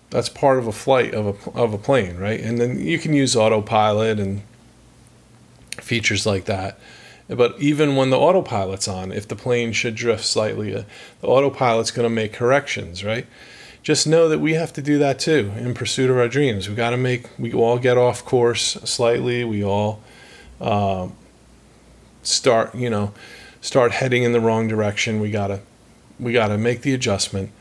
that's 0.09 0.29
part 0.29 0.57
of 0.57 0.67
a 0.67 0.71
flight 0.71 1.13
of 1.13 1.47
a 1.47 1.51
of 1.51 1.73
a 1.73 1.77
plane, 1.77 2.17
right? 2.17 2.39
And 2.39 2.57
then 2.57 2.79
you 2.79 2.99
can 2.99 3.13
use 3.13 3.35
autopilot 3.35 4.19
and 4.19 4.41
features 5.79 6.25
like 6.25 6.45
that. 6.45 6.79
But 7.27 7.59
even 7.59 7.95
when 7.95 8.11
the 8.11 8.19
autopilot's 8.19 8.87
on, 8.87 9.11
if 9.11 9.27
the 9.27 9.35
plane 9.35 9.71
should 9.71 9.95
drift 9.95 10.23
slightly, 10.23 10.75
uh, 10.75 10.83
the 11.21 11.27
autopilot's 11.27 11.89
going 11.89 12.07
to 12.07 12.13
make 12.13 12.33
corrections, 12.33 13.03
right? 13.03 13.25
Just 13.85 14.07
know 14.07 14.27
that 14.27 14.39
we 14.39 14.55
have 14.55 14.73
to 14.73 14.81
do 14.81 14.97
that 14.97 15.19
too 15.19 15.51
in 15.57 15.75
pursuit 15.75 16.09
of 16.09 16.17
our 16.17 16.27
dreams. 16.27 16.67
We 16.67 16.73
got 16.73 16.89
to 16.89 16.97
make, 16.97 17.27
we 17.37 17.53
all 17.53 17.77
get 17.77 17.99
off 17.99 18.25
course 18.25 18.79
slightly. 18.83 19.43
We 19.43 19.63
all 19.63 20.01
uh, 20.59 21.09
start, 22.23 22.73
you 22.73 22.89
know, 22.89 23.13
start 23.61 23.91
heading 23.91 24.23
in 24.23 24.31
the 24.31 24.39
wrong 24.39 24.67
direction. 24.67 25.19
We 25.19 25.29
gotta, 25.29 25.59
we 26.19 26.33
gotta 26.33 26.57
make 26.57 26.81
the 26.81 26.95
adjustment. 26.95 27.51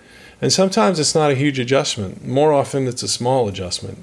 And 0.40 0.50
sometimes 0.50 0.98
it's 0.98 1.14
not 1.14 1.30
a 1.30 1.34
huge 1.34 1.58
adjustment. 1.58 2.26
More 2.26 2.54
often, 2.54 2.88
it's 2.88 3.02
a 3.02 3.08
small 3.08 3.46
adjustment, 3.46 3.98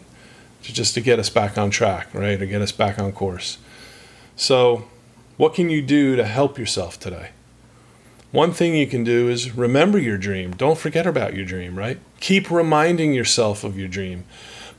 to 0.61 0.71
just 0.71 0.93
to 0.93 1.01
get 1.01 1.17
us 1.17 1.31
back 1.31 1.57
on 1.57 1.71
track, 1.71 2.13
right, 2.13 2.39
or 2.39 2.45
get 2.45 2.61
us 2.61 2.71
back 2.71 2.99
on 2.99 3.11
course. 3.13 3.57
So, 4.35 4.87
what 5.37 5.55
can 5.55 5.71
you 5.71 5.81
do 5.81 6.15
to 6.15 6.23
help 6.23 6.59
yourself 6.59 6.99
today? 6.99 7.31
One 8.31 8.53
thing 8.53 8.75
you 8.75 8.87
can 8.87 9.03
do 9.03 9.27
is 9.27 9.55
remember 9.57 9.97
your 9.97 10.17
dream. 10.17 10.51
Don't 10.51 10.77
forget 10.77 11.05
about 11.05 11.33
your 11.33 11.45
dream, 11.45 11.77
right? 11.77 11.99
Keep 12.21 12.49
reminding 12.49 13.13
yourself 13.13 13.63
of 13.63 13.77
your 13.77 13.89
dream. 13.89 14.23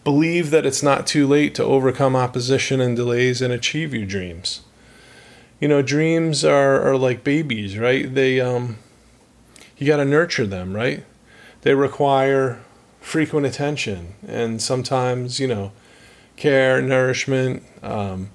Believe 0.05 0.51
that 0.51 0.67
it's 0.67 0.83
not 0.83 1.07
too 1.07 1.27
late 1.27 1.55
to 1.57 1.65
overcome 1.65 2.17
opposition 2.17 2.81
and 2.81 2.97
delays 2.97 3.43
and 3.43 3.53
achieve 3.53 3.93
your 3.93 4.07
dreams. 4.07 4.63
You 5.61 5.69
know, 5.69 5.83
dreams 5.83 6.45
are, 6.45 6.81
are 6.89 6.97
like 6.97 7.23
babies, 7.23 7.79
right? 7.79 8.13
They 8.13 8.41
um 8.41 8.79
you 9.77 9.87
got 9.87 9.97
to 9.97 10.05
nurture 10.05 10.47
them, 10.47 10.75
right? 10.75 11.05
They 11.63 11.75
require 11.75 12.61
frequent 13.01 13.47
attention 13.47 14.15
and 14.27 14.63
sometimes, 14.63 15.41
you 15.41 15.49
know, 15.49 15.73
care, 16.37 16.81
nourishment. 16.81 17.65
Um, 17.83 18.31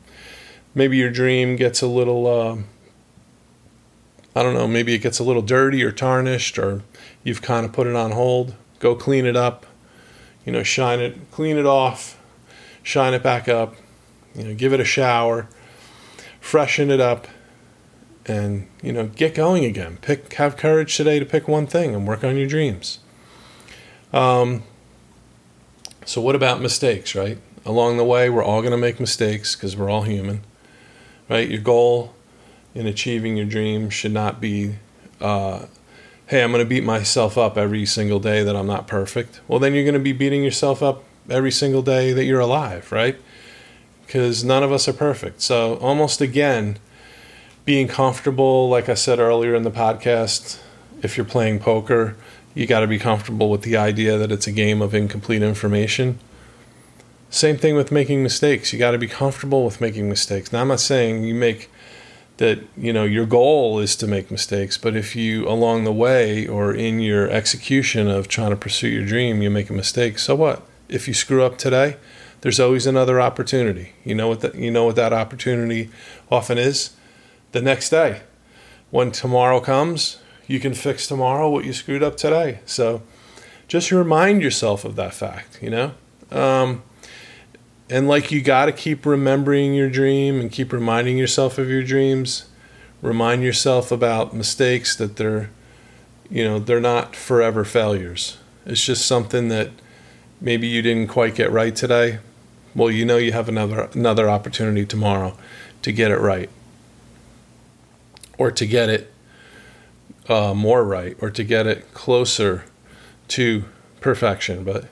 maybe 0.75 0.97
your 0.97 1.09
dream 1.09 1.55
gets 1.55 1.81
a 1.81 1.87
little 1.87 2.27
uh, 2.27 2.57
I 4.37 4.43
don't 4.43 4.53
know, 4.53 4.67
maybe 4.67 4.93
it 4.93 4.99
gets 4.99 5.17
a 5.17 5.23
little 5.23 5.41
dirty 5.41 5.83
or 5.83 5.91
tarnished, 5.91 6.59
or 6.59 6.83
you've 7.23 7.41
kind 7.41 7.65
of 7.65 7.73
put 7.73 7.87
it 7.87 7.95
on 7.95 8.11
hold. 8.11 8.53
Go 8.77 8.93
clean 8.93 9.25
it 9.25 9.35
up, 9.35 9.65
you 10.45 10.51
know, 10.51 10.61
shine 10.61 10.99
it, 10.99 11.31
clean 11.31 11.57
it 11.57 11.65
off, 11.65 12.21
shine 12.83 13.15
it 13.15 13.23
back 13.23 13.49
up, 13.49 13.73
you 14.35 14.43
know, 14.43 14.53
give 14.53 14.73
it 14.73 14.79
a 14.79 14.85
shower, 14.85 15.47
freshen 16.39 16.91
it 16.91 16.99
up, 16.99 17.27
and 18.27 18.67
you 18.83 18.93
know, 18.93 19.07
get 19.07 19.33
going 19.33 19.65
again. 19.65 19.97
Pick, 20.03 20.31
have 20.33 20.55
courage 20.55 20.95
today 20.95 21.17
to 21.17 21.25
pick 21.25 21.47
one 21.47 21.65
thing 21.65 21.95
and 21.95 22.07
work 22.07 22.23
on 22.23 22.37
your 22.37 22.47
dreams. 22.47 22.99
Um, 24.13 24.61
so, 26.05 26.21
what 26.21 26.35
about 26.35 26.61
mistakes, 26.61 27.15
right? 27.15 27.39
Along 27.65 27.97
the 27.97 28.05
way, 28.05 28.29
we're 28.29 28.43
all 28.43 28.61
going 28.61 28.69
to 28.69 28.77
make 28.77 28.99
mistakes 28.99 29.55
because 29.55 29.75
we're 29.75 29.89
all 29.89 30.03
human, 30.03 30.43
right? 31.27 31.49
Your 31.49 31.59
goal 31.61 32.13
in 32.77 32.85
achieving 32.85 33.35
your 33.35 33.47
dream 33.47 33.89
should 33.89 34.11
not 34.11 34.39
be, 34.39 34.75
uh, 35.19 35.65
hey, 36.27 36.43
I'm 36.43 36.51
going 36.51 36.63
to 36.63 36.69
beat 36.69 36.83
myself 36.83 37.35
up 37.35 37.57
every 37.57 37.87
single 37.87 38.19
day 38.19 38.43
that 38.43 38.55
I'm 38.55 38.67
not 38.67 38.85
perfect. 38.85 39.41
Well, 39.47 39.57
then 39.57 39.73
you're 39.73 39.83
going 39.83 39.95
to 39.95 39.99
be 39.99 40.13
beating 40.13 40.43
yourself 40.43 40.83
up 40.83 41.03
every 41.27 41.51
single 41.51 41.81
day 41.81 42.13
that 42.13 42.25
you're 42.25 42.39
alive, 42.39 42.91
right? 42.91 43.17
Because 44.05 44.43
none 44.43 44.61
of 44.61 44.71
us 44.71 44.87
are 44.87 44.93
perfect. 44.93 45.41
So, 45.41 45.77
almost 45.77 46.21
again, 46.21 46.77
being 47.65 47.87
comfortable, 47.87 48.69
like 48.69 48.89
I 48.89 48.93
said 48.93 49.17
earlier 49.17 49.55
in 49.55 49.63
the 49.63 49.71
podcast, 49.71 50.59
if 51.01 51.17
you're 51.17 51.25
playing 51.25 51.57
poker, 51.57 52.15
you 52.53 52.67
got 52.67 52.81
to 52.81 52.87
be 52.87 52.99
comfortable 52.99 53.49
with 53.49 53.63
the 53.63 53.75
idea 53.75 54.19
that 54.19 54.31
it's 54.31 54.45
a 54.45 54.51
game 54.51 54.83
of 54.83 54.93
incomplete 54.93 55.41
information. 55.41 56.19
Same 57.31 57.57
thing 57.57 57.75
with 57.75 57.91
making 57.91 58.21
mistakes. 58.21 58.71
You 58.71 58.77
got 58.77 58.91
to 58.91 58.99
be 58.99 59.07
comfortable 59.07 59.65
with 59.65 59.81
making 59.81 60.07
mistakes. 60.07 60.51
Now, 60.51 60.61
I'm 60.61 60.67
not 60.67 60.79
saying 60.79 61.23
you 61.23 61.33
make 61.33 61.71
that, 62.37 62.59
you 62.77 62.93
know, 62.93 63.03
your 63.03 63.25
goal 63.25 63.79
is 63.79 63.95
to 63.97 64.07
make 64.07 64.29
mistakes, 64.29 64.77
but 64.77 64.95
if 64.95 65.15
you, 65.15 65.47
along 65.47 65.83
the 65.83 65.91
way 65.91 66.47
or 66.47 66.73
in 66.73 66.99
your 66.99 67.29
execution 67.29 68.07
of 68.07 68.27
trying 68.27 68.51
to 68.51 68.55
pursue 68.55 68.87
your 68.87 69.05
dream, 69.05 69.41
you 69.41 69.49
make 69.49 69.69
a 69.69 69.73
mistake, 69.73 70.19
so 70.19 70.35
what? 70.35 70.61
If 70.87 71.07
you 71.07 71.13
screw 71.13 71.43
up 71.43 71.57
today, 71.57 71.97
there's 72.41 72.59
always 72.59 72.85
another 72.85 73.19
opportunity. 73.19 73.93
You 74.03 74.15
know 74.15 74.27
what 74.27 74.41
that 74.41 74.55
you 74.55 74.71
know 74.71 74.85
what 74.85 74.95
that 74.95 75.13
opportunity 75.13 75.89
often 76.31 76.57
is? 76.57 76.91
The 77.51 77.61
next 77.61 77.89
day. 77.89 78.21
When 78.89 79.11
tomorrow 79.11 79.59
comes, 79.59 80.19
you 80.47 80.59
can 80.59 80.73
fix 80.73 81.07
tomorrow 81.07 81.49
what 81.49 81.65
you 81.65 81.73
screwed 81.73 82.03
up 82.03 82.15
today. 82.15 82.59
So 82.65 83.01
just 83.67 83.91
remind 83.91 84.41
yourself 84.41 84.85
of 84.85 84.95
that 84.95 85.13
fact, 85.13 85.59
you 85.61 85.69
know? 85.69 85.91
Um, 86.31 86.83
and 87.89 88.07
like 88.07 88.31
you 88.31 88.41
got 88.41 88.65
to 88.65 88.71
keep 88.71 89.05
remembering 89.05 89.73
your 89.73 89.89
dream 89.89 90.39
and 90.39 90.51
keep 90.51 90.73
reminding 90.73 91.17
yourself 91.17 91.57
of 91.57 91.69
your 91.69 91.83
dreams. 91.83 92.47
Remind 93.01 93.43
yourself 93.43 93.91
about 93.91 94.33
mistakes 94.33 94.95
that 94.95 95.15
they're, 95.15 95.49
you 96.29 96.43
know, 96.43 96.59
they're 96.59 96.81
not 96.81 97.15
forever 97.15 97.63
failures. 97.63 98.37
It's 98.65 98.83
just 98.83 99.05
something 99.05 99.47
that 99.49 99.71
maybe 100.41 100.67
you 100.67 100.81
didn't 100.81 101.07
quite 101.07 101.35
get 101.35 101.51
right 101.51 101.75
today. 101.75 102.19
Well, 102.75 102.91
you 102.91 103.05
know 103.05 103.17
you 103.17 103.31
have 103.31 103.47
another 103.49 103.89
another 103.93 104.29
opportunity 104.29 104.85
tomorrow 104.85 105.37
to 105.81 105.91
get 105.91 106.11
it 106.11 106.19
right, 106.19 106.49
or 108.37 108.51
to 108.51 108.67
get 108.67 108.89
it 108.89 109.13
uh, 110.27 110.53
more 110.53 110.83
right, 110.83 111.17
or 111.21 111.31
to 111.31 111.43
get 111.43 111.65
it 111.65 111.93
closer 111.93 112.65
to 113.29 113.63
perfection. 113.99 114.63
But 114.63 114.85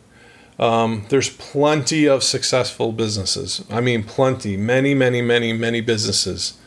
um, 0.58 1.06
there's 1.10 1.30
plenty 1.30 2.06
of 2.06 2.24
successful 2.24 2.92
businesses. 2.92 3.64
I 3.70 3.82
mean, 3.82 4.04
plenty, 4.04 4.56
many, 4.56 4.94
many, 4.94 5.22
many, 5.22 5.54
many 5.54 5.82
businesses 5.82 6.58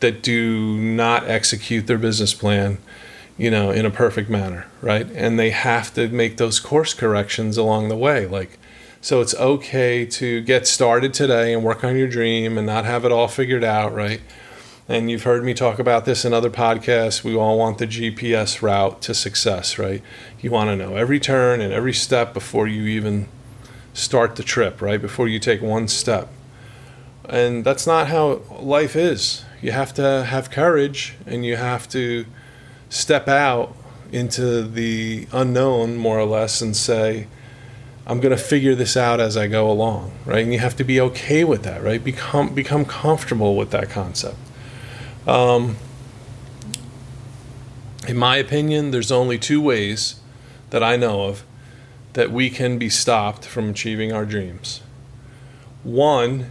that 0.00 0.22
do 0.22 0.78
not 0.78 1.28
execute 1.28 1.86
their 1.86 1.98
business 1.98 2.34
plan, 2.34 2.78
you 3.36 3.50
know, 3.50 3.70
in 3.70 3.86
a 3.86 3.90
perfect 3.90 4.28
manner, 4.28 4.66
right? 4.82 5.06
And 5.14 5.38
they 5.38 5.50
have 5.50 5.94
to 5.94 6.08
make 6.08 6.36
those 6.36 6.60
course 6.60 6.94
corrections 6.94 7.56
along 7.56 7.88
the 7.88 7.96
way. 7.96 8.26
Like, 8.26 8.58
so 9.00 9.20
it's 9.20 9.34
okay 9.34 10.04
to 10.04 10.40
get 10.40 10.66
started 10.66 11.14
today 11.14 11.52
and 11.52 11.62
work 11.62 11.84
on 11.84 11.96
your 11.96 12.08
dream 12.08 12.58
and 12.58 12.66
not 12.66 12.84
have 12.84 13.04
it 13.04 13.12
all 13.12 13.28
figured 13.28 13.64
out, 13.64 13.94
right? 13.94 14.20
And 14.90 15.10
you've 15.10 15.24
heard 15.24 15.44
me 15.44 15.52
talk 15.52 15.78
about 15.78 16.06
this 16.06 16.24
in 16.24 16.32
other 16.32 16.48
podcasts. 16.48 17.22
We 17.22 17.36
all 17.36 17.58
want 17.58 17.76
the 17.76 17.86
GPS 17.86 18.62
route 18.62 19.02
to 19.02 19.12
success, 19.12 19.78
right? 19.78 20.02
You 20.40 20.50
want 20.50 20.70
to 20.70 20.76
know 20.76 20.96
every 20.96 21.20
turn 21.20 21.60
and 21.60 21.74
every 21.74 21.92
step 21.92 22.32
before 22.32 22.66
you 22.66 22.84
even 22.84 23.28
start 23.92 24.36
the 24.36 24.42
trip, 24.42 24.80
right? 24.80 25.00
Before 25.00 25.28
you 25.28 25.38
take 25.38 25.60
one 25.60 25.88
step. 25.88 26.30
And 27.28 27.66
that's 27.66 27.86
not 27.86 28.08
how 28.08 28.40
life 28.60 28.96
is. 28.96 29.44
You 29.60 29.72
have 29.72 29.92
to 29.94 30.24
have 30.24 30.50
courage 30.50 31.16
and 31.26 31.44
you 31.44 31.56
have 31.56 31.86
to 31.90 32.24
step 32.88 33.28
out 33.28 33.76
into 34.10 34.62
the 34.62 35.28
unknown, 35.32 35.98
more 35.98 36.18
or 36.18 36.24
less, 36.24 36.62
and 36.62 36.74
say, 36.74 37.26
I'm 38.06 38.20
going 38.20 38.34
to 38.34 38.42
figure 38.42 38.74
this 38.74 38.96
out 38.96 39.20
as 39.20 39.36
I 39.36 39.48
go 39.48 39.70
along, 39.70 40.12
right? 40.24 40.42
And 40.42 40.50
you 40.54 40.60
have 40.60 40.76
to 40.76 40.84
be 40.84 40.98
okay 40.98 41.44
with 41.44 41.62
that, 41.64 41.82
right? 41.82 42.02
Become 42.02 42.54
become 42.54 42.86
comfortable 42.86 43.54
with 43.54 43.70
that 43.72 43.90
concept. 43.90 44.38
Um, 45.28 45.76
in 48.08 48.16
my 48.16 48.38
opinion, 48.38 48.92
there's 48.92 49.12
only 49.12 49.38
two 49.38 49.60
ways 49.60 50.20
that 50.70 50.82
I 50.82 50.96
know 50.96 51.24
of 51.24 51.44
that 52.14 52.30
we 52.32 52.48
can 52.48 52.78
be 52.78 52.88
stopped 52.88 53.44
from 53.44 53.68
achieving 53.68 54.10
our 54.10 54.24
dreams. 54.24 54.80
One 55.84 56.50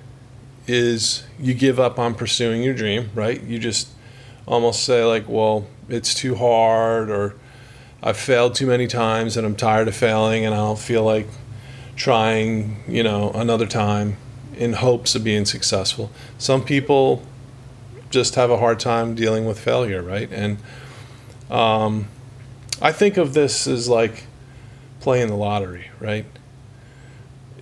is 0.68 1.24
you 1.40 1.56
give 1.56 1.80
up 1.80 1.98
on 1.98 2.14
pursuing 2.14 2.62
your 2.62 2.76
dream, 2.76 3.10
right? 3.16 3.42
You 3.42 3.58
just 3.58 3.88
almost 4.46 4.84
say, 4.84 5.04
like, 5.04 5.28
well, 5.28 5.66
it's 5.90 6.14
too 6.14 6.36
hard, 6.36 7.10
or 7.10 7.34
I've 8.04 8.18
failed 8.18 8.54
too 8.54 8.68
many 8.68 8.86
times 8.86 9.38
and 9.38 9.48
I'm 9.48 9.56
tired 9.56 9.88
of 9.88 9.96
failing 9.96 10.46
and 10.46 10.54
I 10.54 10.58
don't 10.58 10.78
feel 10.78 11.04
like 11.04 11.28
trying, 11.96 12.84
you 12.88 13.02
know, 13.02 13.32
another 13.32 13.66
time 13.66 14.18
in 14.56 14.74
hopes 14.74 15.16
of 15.16 15.24
being 15.24 15.46
successful. 15.46 16.12
Some 16.38 16.64
people 16.64 17.24
just 18.10 18.36
have 18.36 18.50
a 18.50 18.58
hard 18.58 18.80
time 18.80 19.16
dealing 19.16 19.46
with 19.46 19.60
failure, 19.60 20.02
right? 20.02 20.30
And 20.32 20.58
um, 21.50 22.08
I 22.82 22.92
think 22.92 23.18
of 23.18 23.34
this 23.34 23.68
as 23.68 23.88
like 23.88 24.26
playing 25.00 25.28
the 25.28 25.36
lottery, 25.36 25.90
right? 26.00 26.26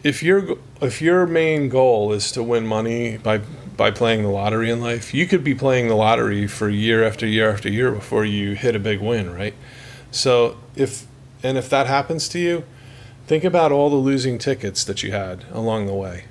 If 0.03 0.21
your 0.21 0.57
if 0.81 1.01
your 1.01 1.25
main 1.25 1.69
goal 1.69 2.13
is 2.13 2.31
to 2.33 2.43
win 2.43 2.67
money 2.67 3.17
by 3.17 3.39
by 3.75 3.91
playing 3.91 4.23
the 4.23 4.29
lottery 4.29 4.69
in 4.69 4.79
life, 4.79 5.13
you 5.13 5.25
could 5.25 5.43
be 5.43 5.55
playing 5.55 5.87
the 5.87 5.95
lottery 5.95 6.47
for 6.47 6.69
year 6.69 7.03
after 7.03 7.25
year 7.25 7.51
after 7.51 7.69
year 7.69 7.91
before 7.91 8.23
you 8.23 8.53
hit 8.53 8.75
a 8.75 8.79
big 8.79 9.01
win, 9.01 9.33
right? 9.33 9.55
So 10.11 10.57
if 10.75 11.05
and 11.43 11.57
if 11.57 11.69
that 11.69 11.87
happens 11.87 12.29
to 12.29 12.39
you, 12.39 12.63
think 13.25 13.43
about 13.43 13.71
all 13.71 13.89
the 13.89 13.95
losing 13.95 14.37
tickets 14.37 14.83
that 14.83 15.01
you 15.01 15.11
had 15.11 15.45
along 15.51 15.87
the 15.87 15.95
way 15.95 16.25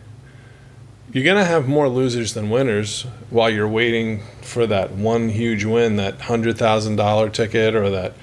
you're 1.15 1.23
going 1.23 1.37
to 1.37 1.45
have 1.45 1.69
more 1.69 1.89
losers 1.89 2.35
than 2.35 2.51
winners 2.51 3.03
while 3.31 3.49
you're 3.49 3.69
waiting 3.69 4.21
for 4.43 4.67
that 4.67 4.91
one 4.91 5.29
huge 5.29 5.65
win, 5.65 5.95
that 5.95 6.19
$100,000 6.19 7.33
ticket 7.33 7.77
or 7.77 7.89
that 7.89 8.15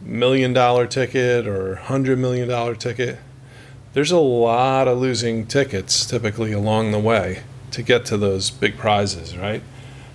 million 0.00 0.54
dollar 0.54 0.86
ticket 0.86 1.46
or 1.46 1.76
$100 1.84 2.16
million 2.16 2.76
ticket. 2.76 3.18
There's 3.92 4.10
a 4.10 4.18
lot 4.18 4.88
of 4.88 4.96
losing 4.96 5.46
tickets 5.46 6.06
typically 6.06 6.52
along 6.52 6.92
the 6.92 6.98
way 6.98 7.42
to 7.72 7.82
get 7.82 8.06
to 8.06 8.16
those 8.16 8.50
big 8.50 8.78
prizes, 8.78 9.36
right? 9.36 9.62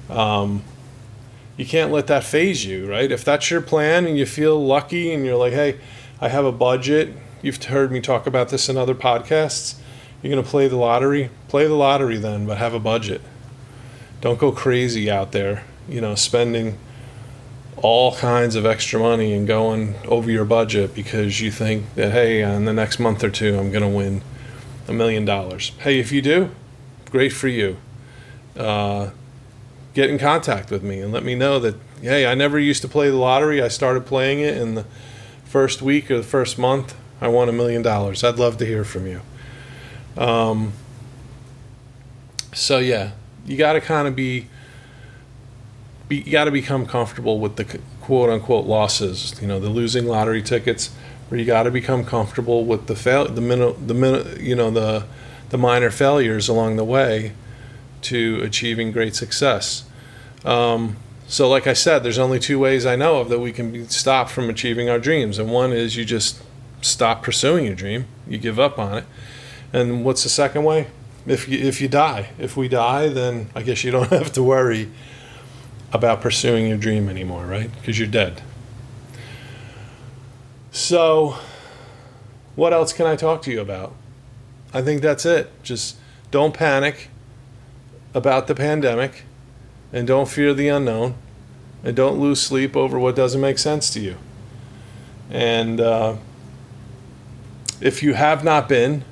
Um, 0.10 0.64
you 1.58 1.66
can't 1.68 1.92
let 1.92 2.08
that 2.08 2.24
faze 2.24 2.66
you, 2.66 2.90
right? 2.90 3.12
If 3.12 3.24
that's 3.24 3.52
your 3.52 3.62
plan 3.62 4.08
and 4.08 4.18
you 4.18 4.26
feel 4.26 4.60
lucky 4.60 5.14
and 5.14 5.24
you're 5.24 5.38
like, 5.38 5.54
hey, 5.54 5.80
I 6.20 6.30
have 6.30 6.46
a 6.46 6.52
budget, 6.52 7.14
you've 7.44 7.64
heard 7.64 7.92
me 7.92 8.02
talk 8.02 8.26
about 8.26 8.50
this 8.50 8.68
in 8.68 8.78
other 8.78 8.96
podcasts 8.96 9.76
you're 10.22 10.32
going 10.32 10.44
to 10.44 10.50
play 10.50 10.68
the 10.68 10.76
lottery? 10.76 11.30
Play 11.48 11.68
the 11.68 11.76
lottery 11.76 12.18
then, 12.18 12.46
but 12.46 12.58
have 12.58 12.74
a 12.74 12.80
budget. 12.80 13.22
Don't 14.22 14.40
go 14.40 14.52
crazy 14.52 15.10
out 15.10 15.32
there, 15.32 15.64
you 15.88 16.02
know, 16.02 16.16
spending 16.16 16.78
all 17.78 18.14
kinds 18.16 18.56
of 18.56 18.66
extra 18.66 19.00
money 19.00 19.34
and 19.34 19.48
going 19.48 19.96
over 20.06 20.30
your 20.30 20.44
budget 20.44 20.94
because 20.94 21.40
you 21.40 21.50
think 21.50 21.96
that, 21.96 22.12
hey, 22.12 22.42
in 22.42 22.66
the 22.66 22.74
next 22.74 23.00
month 23.00 23.24
or 23.24 23.30
two, 23.30 23.58
I'm 23.58 23.72
going 23.72 23.84
to 23.84 23.88
win 23.88 24.22
a 24.88 24.94
million 24.94 25.24
dollars. 25.24 25.72
Hey, 25.80 26.00
if 26.00 26.12
you 26.12 26.22
do, 26.22 26.52
great 27.10 27.32
for 27.32 27.48
you. 27.48 27.78
Uh, 28.58 29.12
get 29.94 30.10
in 30.10 30.20
contact 30.20 30.70
with 30.70 30.84
me 30.84 31.00
and 31.00 31.14
let 31.14 31.24
me 31.24 31.36
know 31.36 31.60
that, 31.60 31.76
hey, 32.02 32.26
I 32.26 32.36
never 32.36 32.60
used 32.60 32.82
to 32.82 32.90
play 32.90 33.10
the 33.10 33.16
lottery. 33.16 33.62
I 33.62 33.70
started 33.70 34.06
playing 34.06 34.42
it 34.42 34.58
in 34.58 34.76
the 34.76 34.86
first 35.46 35.82
week 35.82 36.12
or 36.12 36.18
the 36.18 36.24
first 36.24 36.58
month. 36.60 36.96
I 37.22 37.30
won 37.30 37.48
a 37.48 37.54
million 37.54 37.82
dollars. 37.82 38.24
I'd 38.24 38.40
love 38.40 38.58
to 38.58 38.66
hear 38.66 38.84
from 38.84 39.08
you. 39.08 39.22
Um, 40.18 40.74
so 42.54 42.80
yeah, 42.80 43.12
you 43.46 43.58
got 43.58 43.74
to 43.74 43.82
kind 43.82 44.08
of 44.08 44.16
be, 44.16 44.48
be 46.08 46.18
you 46.18 46.32
got 46.32 46.46
to 46.46 46.52
become 46.52 46.86
comfortable 46.86 47.40
with 47.40 47.56
the 47.56 47.80
quote 48.02 48.30
unquote 48.30 48.66
losses. 48.66 49.40
You 49.42 49.48
know, 49.48 49.60
the 49.60 49.70
losing 49.70 50.06
lottery 50.06 50.42
tickets, 50.42 50.90
where 51.30 51.40
you 51.40 51.46
got 51.46 51.64
to 51.64 51.72
become 51.72 52.04
comfortable 52.04 52.66
with 52.66 52.88
the 52.88 52.96
fail, 52.96 53.28
the 53.28 53.42
minute, 53.42 53.88
the 53.88 53.94
minute, 53.94 54.42
you 54.42 54.56
know, 54.56 54.72
the 54.72 55.06
the 55.50 55.58
minor 55.58 55.90
failures 55.90 56.48
along 56.48 56.76
the 56.76 56.84
way 56.84 57.34
to 58.02 58.40
achieving 58.44 58.92
great 58.92 59.16
success. 59.16 59.84
Um, 60.46 60.98
so, 61.28 61.48
like 61.48 61.68
I 61.68 61.74
said, 61.74 62.00
there's 62.00 62.18
only 62.18 62.40
two 62.40 62.58
ways 62.58 62.86
I 62.86 62.96
know 62.96 63.20
of 63.20 63.30
that 63.30 63.40
we 63.40 63.52
can 63.52 63.72
be 63.72 63.86
stopped 63.86 64.32
from 64.32 64.50
achieving 64.50 64.90
our 64.90 65.00
dreams, 65.00 65.38
and 65.38 65.52
one 65.52 65.72
is 65.72 65.96
you 65.96 66.06
just 66.06 66.42
stop 66.82 67.22
pursuing 67.24 67.66
your 67.66 67.76
dream, 67.76 68.06
you 68.28 68.38
give 68.38 68.60
up 68.60 68.80
on 68.80 69.00
it, 69.00 69.06
and 69.74 70.04
what's 70.04 70.24
the 70.24 70.30
second 70.30 70.64
way? 70.64 70.88
If 71.26 71.48
you, 71.48 71.60
if 71.60 71.82
you 71.82 71.88
die, 71.88 72.30
if 72.40 72.58
we 72.58 72.68
die, 72.68 73.10
then 73.10 73.50
I 73.56 73.62
guess 73.62 73.84
you 73.84 73.92
don't 73.92 74.10
have 74.10 74.32
to 74.34 74.44
worry 74.44 74.90
about 75.92 76.22
pursuing 76.22 76.68
your 76.68 76.78
dream 76.78 77.10
anymore, 77.10 77.46
right? 77.46 77.72
Because 77.76 78.00
you're 78.00 78.08
dead. 78.08 78.42
So, 80.72 81.38
what 82.56 82.74
else 82.74 82.94
can 82.94 83.06
I 83.06 83.16
talk 83.16 83.42
to 83.44 83.52
you 83.52 83.60
about? 83.60 83.96
I 84.74 84.82
think 84.82 85.02
that's 85.02 85.26
it. 85.26 85.52
Just 85.64 85.98
don't 86.32 86.54
panic 86.54 87.10
about 88.14 88.48
the 88.48 88.56
pandemic 88.56 89.24
and 89.92 90.08
don't 90.08 90.28
fear 90.28 90.54
the 90.54 90.68
unknown 90.68 91.16
and 91.84 91.96
don't 91.96 92.20
lose 92.20 92.42
sleep 92.42 92.76
over 92.76 93.00
what 93.00 93.16
doesn't 93.16 93.42
make 93.42 93.58
sense 93.58 93.90
to 93.92 94.00
you. 94.00 94.18
And 95.30 95.80
uh, 95.80 96.18
if 97.82 98.04
you 98.04 98.14
have 98.14 98.44
not 98.44 98.68
been, 98.70 99.04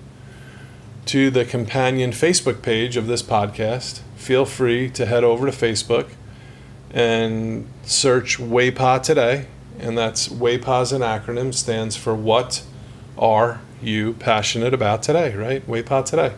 to 1.07 1.29
the 1.29 1.45
companion 1.45 2.11
Facebook 2.11 2.61
page 2.61 2.97
of 2.97 3.07
this 3.07 3.23
podcast, 3.23 4.01
feel 4.15 4.45
free 4.45 4.89
to 4.91 5.05
head 5.05 5.23
over 5.23 5.49
to 5.49 5.51
Facebook 5.51 6.09
and 6.91 7.67
search 7.83 8.37
WAPA 8.37 9.01
today 9.03 9.47
and 9.79 9.97
that's 9.97 10.27
WAPA 10.27 10.91
an 10.93 11.01
acronym 11.01 11.53
stands 11.53 11.95
for 11.95 12.15
What 12.15 12.63
Are 13.17 13.61
You 13.81 14.13
Passionate 14.13 14.73
About 14.73 15.03
Today, 15.03 15.35
right? 15.35 15.65
WAPA 15.67 16.05
Today. 16.05 16.33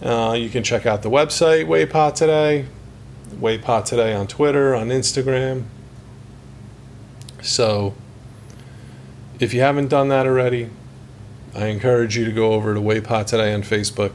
Uh, 0.00 0.32
you 0.32 0.48
can 0.48 0.62
check 0.62 0.86
out 0.86 1.02
the 1.02 1.10
website, 1.10 1.66
WAPA 1.66 2.14
Today, 2.14 2.66
WAPA 3.30 3.84
Today 3.84 4.14
on 4.14 4.26
Twitter, 4.26 4.74
on 4.74 4.88
Instagram. 4.88 5.64
So, 7.42 7.94
if 9.38 9.52
you 9.52 9.60
haven't 9.60 9.88
done 9.88 10.08
that 10.08 10.26
already, 10.26 10.70
I 11.58 11.66
encourage 11.66 12.16
you 12.16 12.24
to 12.24 12.30
go 12.30 12.52
over 12.52 12.72
to 12.72 12.80
WAPA 12.80 13.26
Today 13.26 13.52
on 13.52 13.62
Facebook, 13.62 14.12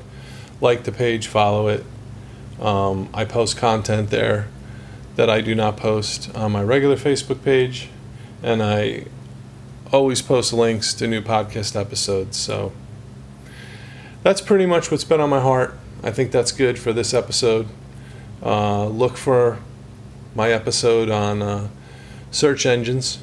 like 0.62 0.86
the 0.86 0.94
page, 0.94 1.28
follow 1.28 1.68
it. 1.68 1.84
Um, 2.58 3.10
I 3.14 3.26
post 3.26 3.58
content 3.58 4.12
there 4.12 4.48
that 5.18 5.30
I 5.30 5.42
do 5.42 5.54
not 5.54 5.76
post 5.76 6.34
on 6.36 6.54
my 6.54 6.64
regular 6.64 6.96
Facebook 6.96 7.44
page, 7.44 7.90
and 8.42 8.64
I 8.64 9.08
always 9.92 10.22
post 10.22 10.54
links 10.54 10.94
to 10.94 11.06
new 11.06 11.22
podcast 11.22 11.80
episodes. 11.80 12.38
So 12.38 12.72
that's 14.24 14.40
pretty 14.40 14.66
much 14.66 14.90
what's 14.90 15.04
been 15.04 15.20
on 15.20 15.30
my 15.30 15.42
heart. 15.42 15.78
I 16.02 16.12
think 16.12 16.32
that's 16.32 16.54
good 16.54 16.80
for 16.80 16.94
this 16.94 17.14
episode. 17.14 17.68
Uh, 18.42 18.88
look 18.88 19.18
for 19.18 19.60
my 20.34 20.50
episode 20.50 21.10
on 21.10 21.42
uh, 21.42 21.68
search 22.32 22.66
engines. 22.66 23.20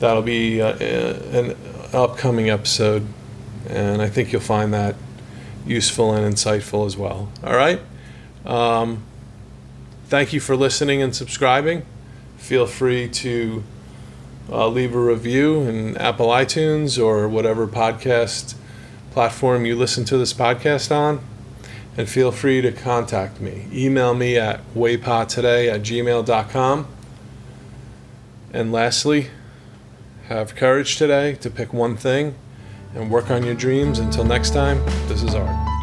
That'll 0.00 0.22
be 0.22 0.62
uh, 0.62 0.76
an 0.78 1.56
upcoming 1.92 2.48
episode, 2.48 3.06
and 3.68 4.02
I 4.02 4.08
think 4.08 4.32
you'll 4.32 4.40
find 4.40 4.72
that 4.74 4.94
useful 5.66 6.12
and 6.12 6.34
insightful 6.34 6.86
as 6.86 6.96
well. 6.96 7.30
All 7.42 7.56
right. 7.56 7.80
Um, 8.44 9.02
thank 10.06 10.32
you 10.32 10.40
for 10.40 10.56
listening 10.56 11.02
and 11.02 11.14
subscribing. 11.14 11.84
Feel 12.36 12.66
free 12.66 13.08
to 13.08 13.64
uh, 14.50 14.68
leave 14.68 14.94
a 14.94 15.00
review 15.00 15.62
in 15.62 15.96
Apple 15.96 16.28
iTunes 16.28 17.02
or 17.02 17.28
whatever 17.28 17.66
podcast 17.66 18.54
platform 19.12 19.64
you 19.64 19.76
listen 19.76 20.04
to 20.04 20.18
this 20.18 20.34
podcast 20.34 20.94
on. 20.94 21.20
And 21.96 22.08
feel 22.08 22.32
free 22.32 22.60
to 22.60 22.72
contact 22.72 23.40
me. 23.40 23.66
Email 23.72 24.14
me 24.14 24.36
at 24.36 24.60
wapatoday 24.74 25.72
at 25.72 25.82
gmail.com. 25.82 26.88
And 28.52 28.72
lastly, 28.72 29.30
have 30.26 30.56
courage 30.56 30.96
today 30.96 31.34
to 31.36 31.50
pick 31.50 31.72
one 31.72 31.96
thing 31.96 32.34
and 32.94 33.10
work 33.10 33.30
on 33.30 33.44
your 33.44 33.54
dreams. 33.54 33.98
Until 33.98 34.24
next 34.24 34.50
time, 34.50 34.84
this 35.08 35.22
is 35.22 35.34
Art. 35.34 35.73